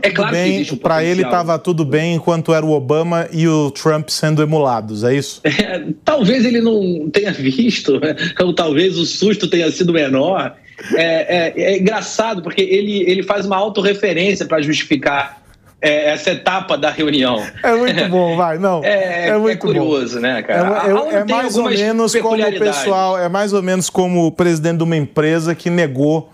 É 0.00 0.10
claro 0.10 0.30
bem, 0.30 0.44
que 0.44 0.54
existe 0.54 0.74
um 0.74 0.76
Para 0.78 1.04
ele 1.04 1.22
estava 1.22 1.58
tudo 1.58 1.84
bem 1.84 2.14
enquanto 2.14 2.54
era 2.54 2.64
o 2.64 2.70
Obama 2.70 3.28
e 3.32 3.46
o 3.46 3.70
Trump 3.72 4.08
sendo 4.08 4.40
emulados, 4.40 5.02
é 5.02 5.14
isso? 5.14 5.42
É, 5.60 5.84
talvez 6.04 6.44
ele 6.44 6.60
não 6.60 7.10
tenha 7.10 7.32
visto, 7.32 8.00
ou 8.40 8.54
talvez 8.54 8.96
o 8.96 9.04
susto 9.04 9.48
tenha 9.48 9.70
sido 9.70 9.92
menor. 9.92 10.54
É, 10.94 11.04
é, 11.04 11.62
é 11.62 11.78
engraçado, 11.78 12.40
porque 12.40 12.62
ele, 12.62 13.02
ele 13.02 13.22
faz 13.22 13.44
uma 13.44 13.56
autorreferência 13.56 14.46
para 14.46 14.62
justificar 14.62 15.42
é, 15.82 16.10
essa 16.10 16.30
etapa 16.30 16.78
da 16.78 16.90
reunião. 16.90 17.44
É 17.62 17.76
muito 17.76 18.08
bom, 18.08 18.36
vai, 18.36 18.58
não. 18.58 18.82
É, 18.82 19.28
é, 19.28 19.36
muito 19.36 19.52
é 19.52 19.56
curioso, 19.56 20.14
bom. 20.16 20.22
né, 20.22 20.42
cara? 20.42 20.88
É 21.12 21.24
mais 21.24 21.56
ou 21.56 21.68
menos 21.68 22.14
como 22.14 22.42
o 22.42 22.58
pessoal, 22.58 23.18
é 23.18 23.28
mais 23.28 23.52
ou 23.52 23.62
menos 23.62 23.90
como 23.90 24.26
o 24.26 24.32
presidente 24.32 24.78
de 24.78 24.84
uma 24.84 24.96
empresa 24.96 25.54
que 25.54 25.68
negou 25.68 26.30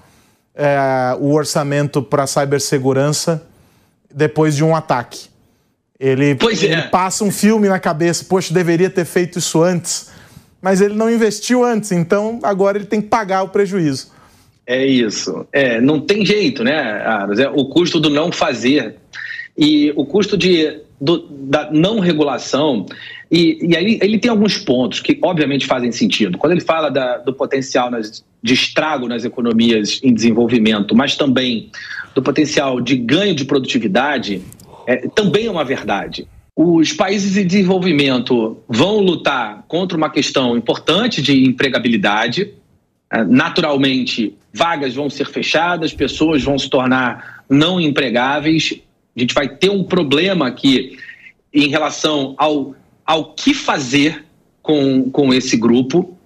é, 0.57 1.17
o 1.21 1.33
orçamento 1.33 2.03
para 2.03 2.27
cibersegurança 2.27 3.47
depois 4.13 4.57
de 4.57 4.65
um 4.65 4.75
ataque. 4.75 5.29
Ele, 6.01 6.37
ele 6.41 6.75
é. 6.75 6.83
passa 6.83 7.25
um 7.25 7.31
filme 7.31 7.69
na 7.69 7.79
cabeça, 7.79 8.25
poxa, 8.25 8.53
deveria 8.53 8.91
ter 8.91 9.05
feito 9.05 9.39
isso 9.39 9.63
antes, 9.63 10.11
mas 10.61 10.81
ele 10.81 10.95
não 10.95 11.11
investiu 11.11 11.65
antes, 11.65 11.93
então 11.93 12.41
agora 12.43 12.79
ele 12.79 12.87
tem 12.87 13.01
que 13.01 13.09
pagar 13.09 13.43
o 13.43 13.49
prejuízo. 13.49 14.11
É 14.67 14.85
isso. 14.85 15.47
É, 15.53 15.81
não 15.81 16.01
tem 16.01 16.27
jeito, 16.27 16.65
né, 16.65 16.75
Aros? 17.07 17.39
É 17.39 17.49
o 17.49 17.67
custo 17.67 18.01
do 18.01 18.11
não 18.11 18.33
fazer 18.33 18.97
e 19.57 19.93
o 19.95 20.05
custo 20.05 20.37
de, 20.37 20.81
do, 21.01 21.27
da 21.31 21.71
não 21.71 22.01
regulação. 22.01 22.85
E, 23.31 23.59
e 23.61 23.77
aí 23.77 23.99
ele 24.01 24.19
tem 24.19 24.31
alguns 24.31 24.57
pontos 24.57 25.01
que, 25.01 25.19
obviamente, 25.23 25.67
fazem 25.67 25.91
sentido. 25.91 26.39
Quando 26.39 26.53
ele 26.53 26.61
fala 26.61 26.91
da, 26.91 27.19
do 27.19 27.33
potencial 27.33 27.91
nas, 27.91 28.25
de 28.43 28.55
estrago 28.55 29.09
nas 29.09 29.25
economias 29.25 30.01
em 30.03 30.15
desenvolvimento, 30.15 30.95
mas 30.95 31.17
também 31.17 31.71
do 32.15 32.23
potencial 32.23 32.81
de 32.81 32.97
ganho 32.97 33.35
de 33.35 33.45
produtividade, 33.45 34.41
é, 34.87 35.09
também 35.09 35.47
é 35.47 35.51
uma 35.51 35.65
verdade. 35.65 36.27
Os 36.55 36.93
países 36.93 37.37
em 37.37 37.47
desenvolvimento 37.47 38.57
vão 38.67 39.01
lutar 39.01 39.65
contra 39.69 39.97
uma 39.97 40.09
questão 40.09 40.57
importante 40.57 41.21
de 41.21 41.45
empregabilidade. 41.45 42.55
É, 43.13 43.23
naturalmente, 43.25 44.35
vagas 44.55 44.95
vão 44.95 45.11
ser 45.11 45.27
fechadas, 45.27 45.93
pessoas 45.93 46.43
vão 46.43 46.59
se 46.59 46.71
tornar 46.71 47.45
não 47.51 47.79
empregáveis. 47.79 48.81
A 49.15 49.21
gente 49.21 49.35
vai 49.35 49.49
ter 49.49 49.71
um 49.71 49.85
problema 49.85 50.47
aqui 50.47 50.97
em 51.53 51.69
relação 51.69 52.35
ao, 52.39 52.75
ao 53.07 53.33
que 53.35 53.55
fazer 53.55 54.25
com, 54.61 55.11
com 55.11 55.33
esse 55.33 55.57
grupo. 55.57 56.19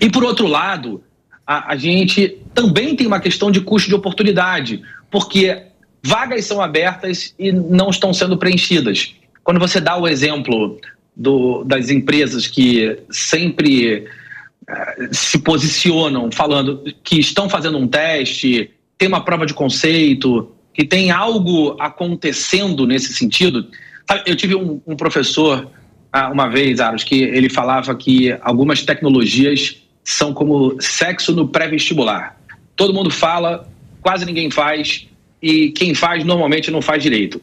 E, 0.00 0.10
por 0.10 0.22
outro 0.22 0.46
lado, 0.46 1.02
a, 1.46 1.72
a 1.72 1.76
gente 1.76 2.38
também 2.52 2.94
tem 2.94 3.06
uma 3.06 3.20
questão 3.20 3.50
de 3.50 3.60
custo 3.60 3.88
de 3.88 3.94
oportunidade, 3.94 4.82
porque 5.10 5.62
vagas 6.02 6.44
são 6.44 6.60
abertas 6.60 7.34
e 7.38 7.50
não 7.50 7.88
estão 7.88 8.12
sendo 8.12 8.36
preenchidas. 8.36 9.14
Quando 9.42 9.58
você 9.58 9.80
dá 9.80 9.96
o 9.96 10.06
exemplo 10.06 10.78
do, 11.16 11.64
das 11.64 11.88
empresas 11.88 12.46
que 12.46 12.98
sempre 13.10 14.06
uh, 14.68 15.14
se 15.14 15.38
posicionam 15.38 16.30
falando 16.30 16.84
que 17.02 17.18
estão 17.18 17.48
fazendo 17.48 17.78
um 17.78 17.88
teste, 17.88 18.70
tem 18.98 19.08
uma 19.08 19.24
prova 19.24 19.46
de 19.46 19.54
conceito, 19.54 20.50
que 20.72 20.84
tem 20.84 21.10
algo 21.10 21.76
acontecendo 21.80 22.86
nesse 22.86 23.14
sentido. 23.14 23.68
Eu 24.26 24.36
tive 24.36 24.54
um, 24.54 24.80
um 24.86 24.96
professor 24.96 25.70
uma 26.32 26.48
vez, 26.48 26.80
Aros, 26.80 27.02
que 27.02 27.22
ele 27.22 27.48
falava 27.48 27.94
que 27.94 28.36
algumas 28.42 28.82
tecnologias 28.82 29.82
são 30.04 30.32
como 30.32 30.80
sexo 30.80 31.34
no 31.34 31.48
pré-vestibular. 31.48 32.38
Todo 32.76 32.94
mundo 32.94 33.10
fala, 33.10 33.68
quase 34.00 34.24
ninguém 34.24 34.50
faz, 34.50 35.08
e 35.42 35.70
quem 35.70 35.94
faz 35.94 36.24
normalmente 36.24 36.70
não 36.70 36.80
faz 36.80 37.02
direito. 37.02 37.40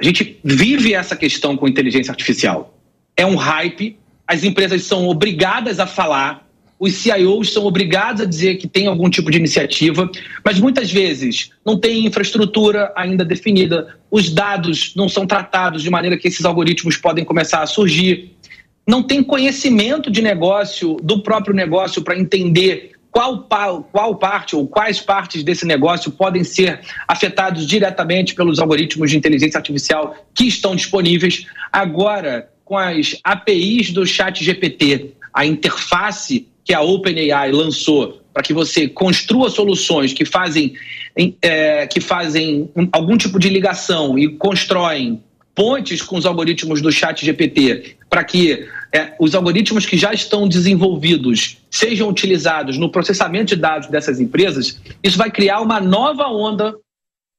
A 0.00 0.04
gente 0.04 0.38
vive 0.44 0.94
essa 0.94 1.16
questão 1.16 1.56
com 1.56 1.68
inteligência 1.68 2.10
artificial. 2.10 2.78
É 3.16 3.26
um 3.26 3.36
hype, 3.36 3.98
as 4.26 4.44
empresas 4.44 4.84
são 4.84 5.06
obrigadas 5.08 5.80
a 5.80 5.86
falar, 5.86 6.45
os 6.78 6.94
CIOs 6.94 7.52
são 7.52 7.64
obrigados 7.64 8.20
a 8.20 8.24
dizer 8.24 8.56
que 8.56 8.68
tem 8.68 8.86
algum 8.86 9.08
tipo 9.08 9.30
de 9.30 9.38
iniciativa, 9.38 10.10
mas 10.44 10.58
muitas 10.60 10.90
vezes 10.90 11.50
não 11.64 11.78
tem 11.78 12.06
infraestrutura 12.06 12.92
ainda 12.94 13.24
definida, 13.24 13.96
os 14.10 14.30
dados 14.30 14.92
não 14.94 15.08
são 15.08 15.26
tratados 15.26 15.82
de 15.82 15.90
maneira 15.90 16.16
que 16.16 16.28
esses 16.28 16.44
algoritmos 16.44 16.96
podem 16.96 17.24
começar 17.24 17.62
a 17.62 17.66
surgir 17.66 18.36
não 18.86 19.02
tem 19.02 19.22
conhecimento 19.22 20.10
de 20.10 20.22
negócio, 20.22 20.96
do 21.02 21.20
próprio 21.22 21.54
negócio, 21.54 22.02
para 22.02 22.16
entender 22.16 22.92
qual, 23.10 23.48
qual 23.90 24.14
parte 24.16 24.54
ou 24.54 24.68
quais 24.68 25.00
partes 25.00 25.42
desse 25.42 25.66
negócio 25.66 26.12
podem 26.12 26.44
ser 26.44 26.80
afetados 27.08 27.66
diretamente 27.66 28.34
pelos 28.34 28.60
algoritmos 28.60 29.10
de 29.10 29.16
inteligência 29.16 29.58
artificial 29.58 30.14
que 30.32 30.44
estão 30.44 30.76
disponíveis. 30.76 31.46
Agora, 31.72 32.48
com 32.64 32.78
as 32.78 33.18
APIs 33.24 33.90
do 33.90 34.06
Chat 34.06 34.44
GPT, 34.44 35.14
a 35.32 35.44
interface 35.44 36.46
que 36.66 36.74
a 36.74 36.82
OpenAI 36.82 37.52
lançou 37.52 38.20
para 38.34 38.42
que 38.42 38.52
você 38.52 38.86
construa 38.86 39.48
soluções 39.48 40.12
que 40.12 40.26
fazem, 40.26 40.74
é, 41.40 41.86
que 41.86 42.00
fazem 42.00 42.68
algum 42.92 43.16
tipo 43.16 43.38
de 43.38 43.48
ligação 43.48 44.18
e 44.18 44.28
constroem 44.28 45.22
pontes 45.54 46.02
com 46.02 46.18
os 46.18 46.26
algoritmos 46.26 46.82
do 46.82 46.92
Chat 46.92 47.24
GPT 47.24 47.96
para 48.10 48.22
que 48.24 48.68
é, 48.92 49.14
os 49.18 49.34
algoritmos 49.34 49.86
que 49.86 49.96
já 49.96 50.12
estão 50.12 50.46
desenvolvidos 50.46 51.56
sejam 51.70 52.10
utilizados 52.10 52.76
no 52.76 52.90
processamento 52.90 53.54
de 53.54 53.56
dados 53.56 53.88
dessas 53.88 54.20
empresas, 54.20 54.78
isso 55.02 55.16
vai 55.16 55.30
criar 55.30 55.60
uma 55.60 55.80
nova 55.80 56.26
onda 56.28 56.74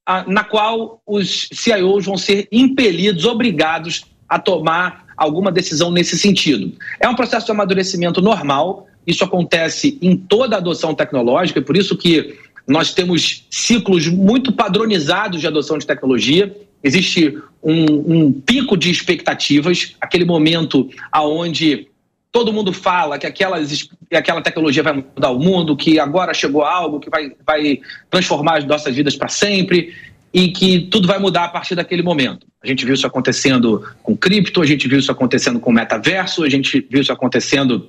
a, 0.04 0.24
na 0.26 0.42
qual 0.42 1.00
os 1.06 1.48
CIOs 1.52 2.06
vão 2.06 2.16
ser 2.16 2.48
impelidos, 2.50 3.24
obrigados 3.24 4.04
a 4.28 4.38
tomar 4.38 5.06
alguma 5.16 5.52
decisão 5.52 5.92
nesse 5.92 6.18
sentido. 6.18 6.72
É 6.98 7.08
um 7.08 7.14
processo 7.14 7.46
de 7.46 7.52
amadurecimento 7.52 8.20
normal, 8.20 8.87
isso 9.08 9.24
acontece 9.24 9.98
em 10.00 10.16
toda 10.16 10.56
a 10.56 10.58
adoção 10.58 10.94
tecnológica, 10.94 11.60
por 11.62 11.76
isso 11.76 11.96
que 11.96 12.38
nós 12.66 12.92
temos 12.92 13.46
ciclos 13.50 14.06
muito 14.06 14.52
padronizados 14.52 15.40
de 15.40 15.46
adoção 15.46 15.78
de 15.78 15.86
tecnologia 15.86 16.54
existe 16.82 17.36
um, 17.62 18.26
um 18.26 18.32
pico 18.32 18.76
de 18.76 18.90
expectativas, 18.90 19.96
aquele 20.00 20.24
momento 20.24 20.88
aonde 21.10 21.88
todo 22.30 22.52
mundo 22.52 22.72
fala 22.72 23.18
que 23.18 23.26
aquelas, 23.26 23.88
aquela 24.12 24.42
tecnologia 24.42 24.82
vai 24.82 24.92
mudar 24.92 25.30
o 25.30 25.38
mundo, 25.38 25.76
que 25.76 25.98
agora 25.98 26.32
chegou 26.34 26.62
algo 26.62 27.00
que 27.00 27.10
vai, 27.10 27.32
vai 27.44 27.80
transformar 28.10 28.58
as 28.58 28.64
nossas 28.64 28.94
vidas 28.94 29.16
para 29.16 29.28
sempre 29.28 29.94
e 30.32 30.48
que 30.48 30.80
tudo 30.90 31.08
vai 31.08 31.18
mudar 31.18 31.44
a 31.44 31.48
partir 31.48 31.74
daquele 31.74 32.02
momento. 32.02 32.46
A 32.62 32.66
gente 32.66 32.84
viu 32.84 32.94
isso 32.94 33.06
acontecendo 33.06 33.84
com 34.02 34.16
cripto, 34.16 34.60
a 34.60 34.66
gente 34.66 34.86
viu 34.86 34.98
isso 34.98 35.10
acontecendo 35.10 35.58
com 35.58 35.72
metaverso, 35.72 36.44
a 36.44 36.48
gente 36.50 36.86
viu 36.88 37.00
isso 37.00 37.12
acontecendo 37.12 37.88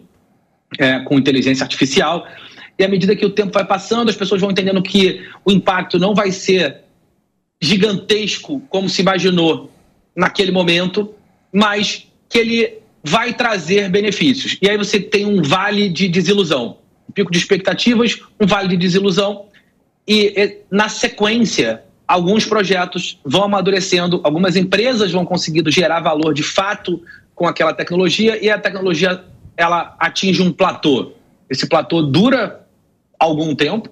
é, 0.78 1.00
com 1.00 1.18
inteligência 1.18 1.64
artificial. 1.64 2.28
E 2.78 2.84
à 2.84 2.88
medida 2.88 3.16
que 3.16 3.26
o 3.26 3.30
tempo 3.30 3.52
vai 3.52 3.66
passando, 3.66 4.10
as 4.10 4.16
pessoas 4.16 4.40
vão 4.40 4.52
entendendo 4.52 4.82
que 4.82 5.26
o 5.44 5.52
impacto 5.52 5.98
não 6.00 6.14
vai 6.14 6.32
ser 6.32 6.82
gigantesco 7.62 8.62
como 8.70 8.88
se 8.88 9.02
imaginou 9.02 9.72
naquele 10.16 10.52
momento, 10.52 11.14
mas 11.52 12.08
que 12.30 12.38
ele 12.38 12.74
vai 13.04 13.34
trazer 13.34 13.90
benefícios. 13.90 14.58
E 14.62 14.70
aí 14.70 14.78
você 14.78 15.00
tem 15.00 15.26
um 15.26 15.42
vale 15.42 15.90
de 15.90 16.08
desilusão, 16.08 16.78
um 17.08 17.12
pico 17.12 17.32
de 17.32 17.38
expectativas, 17.38 18.20
um 18.40 18.46
vale 18.46 18.70
de 18.70 18.78
desilusão 18.78 19.46
e 20.08 20.58
na 20.72 20.90
sequência 20.90 21.84
alguns 22.08 22.44
projetos 22.44 23.20
vão 23.24 23.44
amadurecendo, 23.44 24.20
algumas 24.24 24.56
empresas 24.56 25.12
vão 25.12 25.24
conseguindo 25.24 25.70
gerar 25.70 26.00
valor 26.00 26.34
de 26.34 26.42
fato 26.42 27.02
com 27.36 27.48
aquela 27.48 27.74
tecnologia 27.74 28.44
e 28.44 28.50
a 28.50 28.58
tecnologia 28.58 29.24
ela 29.60 29.94
atinge 30.00 30.42
um 30.42 30.54
platô. 30.54 31.12
Esse 31.50 31.68
platô 31.68 32.02
dura 32.02 32.66
algum 33.20 33.54
tempo, 33.54 33.90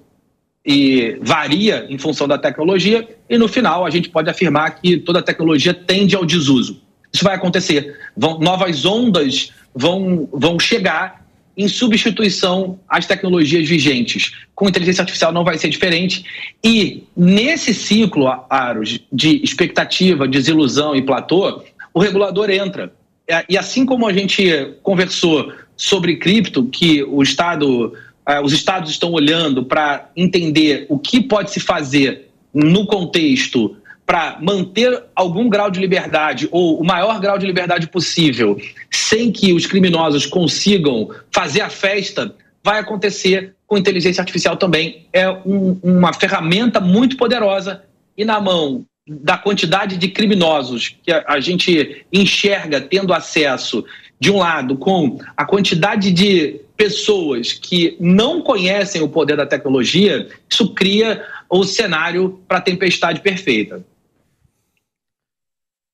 e 0.66 1.18
varia 1.22 1.86
em 1.90 1.98
função 1.98 2.28
da 2.28 2.38
tecnologia, 2.38 3.08
e 3.30 3.38
no 3.38 3.48
final 3.48 3.86
a 3.86 3.90
gente 3.90 4.10
pode 4.10 4.30
afirmar 4.30 4.72
que 4.72 4.98
toda 4.98 5.22
tecnologia 5.22 5.74
tende 5.74 6.14
ao 6.14 6.26
desuso. 6.26 6.82
Isso 7.14 7.24
vai 7.24 7.36
acontecer. 7.36 7.98
Vão, 8.16 8.38
novas 8.40 8.86
ondas 8.86 9.52
vão, 9.74 10.28
vão 10.34 10.60
chegar 10.60 11.26
em 11.56 11.70
substituição 11.70 12.78
às 12.88 13.06
tecnologias 13.06 13.68
vigentes. 13.68 14.34
Com 14.54 14.68
inteligência 14.68 15.02
artificial 15.02 15.32
não 15.32 15.44
vai 15.44 15.58
ser 15.58 15.70
diferente. 15.70 16.24
E 16.64 17.04
nesse 17.16 17.74
ciclo, 17.74 18.28
Aros, 18.50 19.00
de 19.12 19.42
expectativa, 19.44 20.28
desilusão 20.28 20.96
e 20.96 21.02
platô, 21.02 21.64
o 21.94 22.00
regulador 22.00 22.50
entra. 22.50 22.94
É, 23.30 23.46
e 23.50 23.58
assim 23.58 23.86
como 23.86 24.08
a 24.08 24.14
gente 24.14 24.76
conversou 24.82 25.52
sobre 25.76 26.16
cripto, 26.16 26.66
que 26.66 27.04
o 27.04 27.22
Estado 27.22 27.94
uh, 28.28 28.42
os 28.44 28.54
estados 28.54 28.90
estão 28.90 29.12
olhando 29.12 29.64
para 29.64 30.10
entender 30.16 30.86
o 30.90 30.98
que 30.98 31.22
pode 31.22 31.52
se 31.52 31.60
fazer 31.60 32.30
no 32.54 32.86
contexto 32.86 33.76
para 34.06 34.38
manter 34.42 35.04
algum 35.14 35.50
grau 35.50 35.70
de 35.70 35.80
liberdade 35.80 36.48
ou 36.50 36.80
o 36.80 36.84
maior 36.86 37.20
grau 37.20 37.38
de 37.38 37.46
liberdade 37.46 37.88
possível, 37.88 38.58
sem 38.90 39.32
que 39.32 39.52
os 39.52 39.66
criminosos 39.66 40.26
consigam 40.26 41.10
fazer 41.30 41.60
a 41.60 41.70
festa, 41.70 42.34
vai 42.64 42.80
acontecer 42.80 43.54
com 43.68 43.78
inteligência 43.78 44.22
artificial 44.22 44.56
também. 44.56 45.06
É 45.12 45.30
um, 45.30 45.78
uma 45.84 46.14
ferramenta 46.14 46.80
muito 46.80 47.18
poderosa 47.18 47.84
e 48.18 48.24
na 48.24 48.40
mão 48.40 48.86
da 49.08 49.38
quantidade 49.38 49.98
de 49.98 50.10
criminosos 50.10 50.96
que 51.02 51.12
a, 51.12 51.40
gente 51.40 52.06
enxerga 52.12 52.82
tendo 52.82 53.14
acesso, 53.14 53.86
de 54.20 54.32
um 54.32 54.38
lado, 54.38 54.78
com 54.78 55.20
a 55.36 55.46
quantidade 55.46 56.12
de 56.12 56.60
pessoas 56.76 57.54
que 57.54 57.96
não 58.00 58.42
conhecem 58.42 59.02
o 59.02 59.10
poder 59.10 59.38
da 59.38 59.46
tecnologia, 59.46 60.28
isso 60.50 60.74
cria 60.74 61.24
o 61.50 61.64
cenário 61.64 62.42
para 62.48 62.58
a 62.58 62.62
tempestade 62.62 63.22
perfeita. 63.22 63.84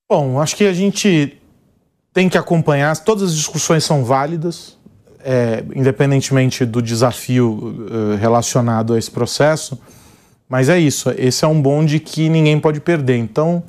Bom, 0.10 0.40
acho 0.40 0.56
que 0.56 0.66
a 0.66 0.74
gente 0.74 1.38
tem 2.14 2.30
que 2.30 2.38
acompanhar, 2.38 2.96
todas 3.04 3.30
as 3.30 3.36
discussões 3.36 3.84
são 3.84 4.04
válidas, 4.04 4.78
é, 5.24 5.64
independentemente 5.76 6.66
do 6.66 6.82
desafio 6.82 7.52
uh, 7.52 8.16
relacionado 8.18 8.94
a 8.94 9.00
esse 9.00 9.10
processo, 9.10 9.80
mas 10.54 10.70
é 10.70 10.78
isso, 10.78 11.12
esse 11.18 11.44
é 11.44 11.48
um 11.48 11.60
bonde 11.60 12.00
que 12.00 12.30
ninguém 12.30 12.60
pode 12.60 12.80
perder. 12.80 13.18
Então, 13.18 13.64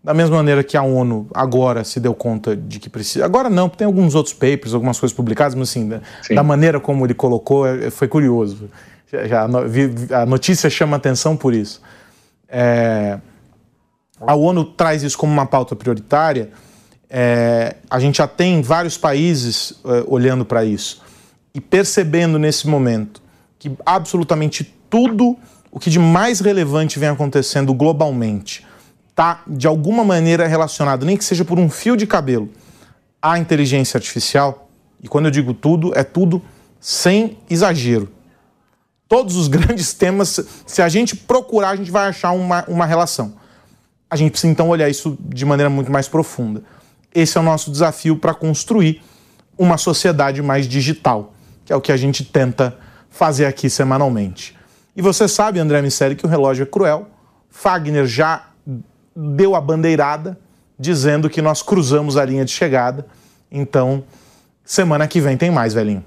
da 0.00 0.14
mesma 0.14 0.36
maneira 0.36 0.62
que 0.62 0.76
a 0.76 0.82
ONU 0.84 1.26
agora 1.34 1.82
se 1.82 1.98
deu 1.98 2.14
conta 2.14 2.54
de 2.54 2.78
que 2.78 2.88
precisa. 2.88 3.24
Agora 3.24 3.50
não, 3.50 3.68
tem 3.68 3.84
alguns 3.84 4.14
outros 4.14 4.32
papers, 4.32 4.72
algumas 4.72 5.00
coisas 5.00 5.12
publicadas, 5.12 5.56
mas 5.56 5.70
assim, 5.70 5.88
da, 5.88 6.00
da 6.32 6.44
maneira 6.44 6.78
como 6.78 7.04
ele 7.04 7.14
colocou, 7.14 7.66
é, 7.66 7.90
foi 7.90 8.06
curioso. 8.06 8.70
Já, 9.10 9.42
a 9.42 10.24
notícia 10.24 10.70
chama 10.70 10.96
atenção 10.96 11.36
por 11.36 11.52
isso. 11.52 11.82
É, 12.48 13.18
a 14.20 14.36
ONU 14.36 14.64
traz 14.66 15.02
isso 15.02 15.18
como 15.18 15.32
uma 15.32 15.46
pauta 15.46 15.74
prioritária. 15.74 16.50
É, 17.10 17.74
a 17.90 17.98
gente 17.98 18.18
já 18.18 18.28
tem 18.28 18.62
vários 18.62 18.96
países 18.96 19.80
é, 19.84 20.04
olhando 20.06 20.44
para 20.44 20.64
isso 20.64 21.02
e 21.52 21.60
percebendo 21.60 22.38
nesse 22.38 22.68
momento 22.68 23.20
que 23.58 23.72
absolutamente 23.84 24.72
tudo 24.88 25.36
o 25.70 25.78
que 25.78 25.90
de 25.90 25.98
mais 25.98 26.40
relevante 26.40 26.98
vem 26.98 27.08
acontecendo 27.08 27.72
globalmente 27.72 28.66
está 29.10 29.42
de 29.46 29.66
alguma 29.66 30.02
maneira 30.04 30.46
relacionado, 30.46 31.04
nem 31.04 31.16
que 31.16 31.24
seja 31.24 31.44
por 31.44 31.58
um 31.58 31.68
fio 31.68 31.96
de 31.96 32.06
cabelo, 32.06 32.48
à 33.20 33.38
inteligência 33.38 33.98
artificial, 33.98 34.70
e 35.02 35.08
quando 35.08 35.26
eu 35.26 35.30
digo 35.30 35.52
tudo, 35.52 35.92
é 35.96 36.02
tudo 36.02 36.42
sem 36.80 37.38
exagero. 37.48 38.10
Todos 39.08 39.36
os 39.36 39.46
grandes 39.48 39.92
temas, 39.92 40.40
se 40.66 40.80
a 40.80 40.88
gente 40.88 41.14
procurar, 41.14 41.70
a 41.70 41.76
gente 41.76 41.90
vai 41.90 42.08
achar 42.08 42.32
uma, 42.32 42.64
uma 42.66 42.86
relação. 42.86 43.34
A 44.08 44.16
gente 44.16 44.32
precisa 44.32 44.50
então 44.50 44.68
olhar 44.68 44.88
isso 44.88 45.16
de 45.20 45.44
maneira 45.44 45.70
muito 45.70 45.92
mais 45.92 46.08
profunda. 46.08 46.62
Esse 47.14 47.36
é 47.36 47.40
o 47.40 47.44
nosso 47.44 47.70
desafio 47.70 48.16
para 48.16 48.34
construir 48.34 49.02
uma 49.58 49.76
sociedade 49.76 50.40
mais 50.40 50.66
digital, 50.66 51.34
que 51.64 51.72
é 51.72 51.76
o 51.76 51.80
que 51.80 51.92
a 51.92 51.96
gente 51.96 52.24
tenta 52.24 52.76
fazer 53.10 53.44
aqui 53.44 53.68
semanalmente. 53.68 54.56
E 55.00 55.02
você 55.02 55.26
sabe, 55.26 55.58
André 55.58 55.80
Miceli, 55.80 56.14
que 56.14 56.26
o 56.26 56.28
relógio 56.28 56.64
é 56.64 56.66
cruel. 56.66 57.08
Fagner 57.48 58.04
já 58.04 58.50
deu 59.16 59.54
a 59.56 59.60
bandeirada 59.60 60.38
dizendo 60.78 61.30
que 61.30 61.40
nós 61.40 61.62
cruzamos 61.62 62.18
a 62.18 62.24
linha 62.26 62.44
de 62.44 62.50
chegada. 62.50 63.06
Então, 63.50 64.04
semana 64.62 65.08
que 65.08 65.18
vem 65.18 65.38
tem 65.38 65.50
mais, 65.50 65.72
velhinho. 65.72 66.04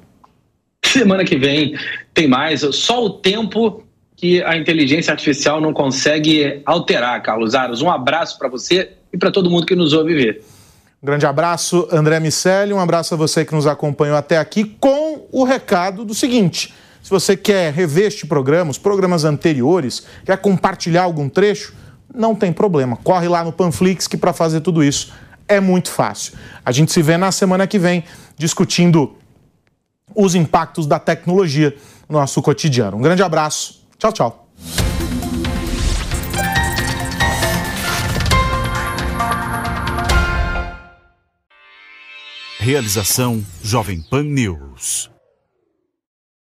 Semana 0.85 1.25
que 1.25 1.35
vem 1.39 1.75
tem 2.13 2.27
mais. 2.27 2.59
Só 2.75 3.03
o 3.03 3.09
tempo 3.09 3.83
que 4.15 4.43
a 4.43 4.55
inteligência 4.55 5.09
artificial 5.09 5.59
não 5.59 5.73
consegue 5.73 6.61
alterar, 6.63 7.19
Carlos 7.23 7.55
Aros. 7.55 7.81
Um 7.81 7.89
abraço 7.89 8.37
para 8.37 8.47
você 8.47 8.91
e 9.11 9.17
para 9.17 9.31
todo 9.31 9.49
mundo 9.49 9.65
que 9.65 9.75
nos 9.75 9.91
ouve 9.93 10.13
ver. 10.13 10.43
Um 11.01 11.07
grande 11.07 11.25
abraço, 11.25 11.87
André 11.91 12.19
Miceli. 12.19 12.71
Um 12.71 12.79
abraço 12.79 13.15
a 13.15 13.17
você 13.17 13.43
que 13.43 13.55
nos 13.55 13.65
acompanhou 13.65 14.15
até 14.15 14.37
aqui 14.37 14.63
com 14.79 15.27
o 15.31 15.43
recado 15.43 16.05
do 16.05 16.13
seguinte. 16.13 16.71
Se 17.03 17.09
você 17.09 17.35
quer 17.35 17.73
rever 17.73 18.05
este 18.05 18.25
programa, 18.25 18.71
os 18.71 18.77
programas 18.77 19.25
anteriores, 19.25 20.03
quer 20.25 20.37
compartilhar 20.37 21.03
algum 21.03 21.27
trecho, 21.27 21.73
não 22.15 22.33
tem 22.33 22.53
problema. 22.53 22.95
Corre 22.95 23.27
lá 23.27 23.43
no 23.43 23.51
Panflix 23.51 24.07
que 24.07 24.15
para 24.15 24.31
fazer 24.31 24.61
tudo 24.61 24.81
isso 24.81 25.11
é 25.45 25.59
muito 25.59 25.91
fácil. 25.91 26.33
A 26.65 26.71
gente 26.71 26.93
se 26.93 27.01
vê 27.01 27.17
na 27.17 27.29
semana 27.31 27.67
que 27.67 27.77
vem 27.77 28.05
discutindo 28.37 29.17
os 30.15 30.33
impactos 30.33 30.87
da 30.87 30.97
tecnologia 30.97 31.75
no 32.07 32.17
nosso 32.17 32.41
cotidiano. 32.41 32.95
Um 32.95 33.01
grande 33.01 33.21
abraço. 33.21 33.83
Tchau, 33.97 34.13
tchau. 34.13 34.47
Realização 42.59 43.43
Jovem 43.61 44.01
Pan 44.09 44.23
News. 44.23 45.12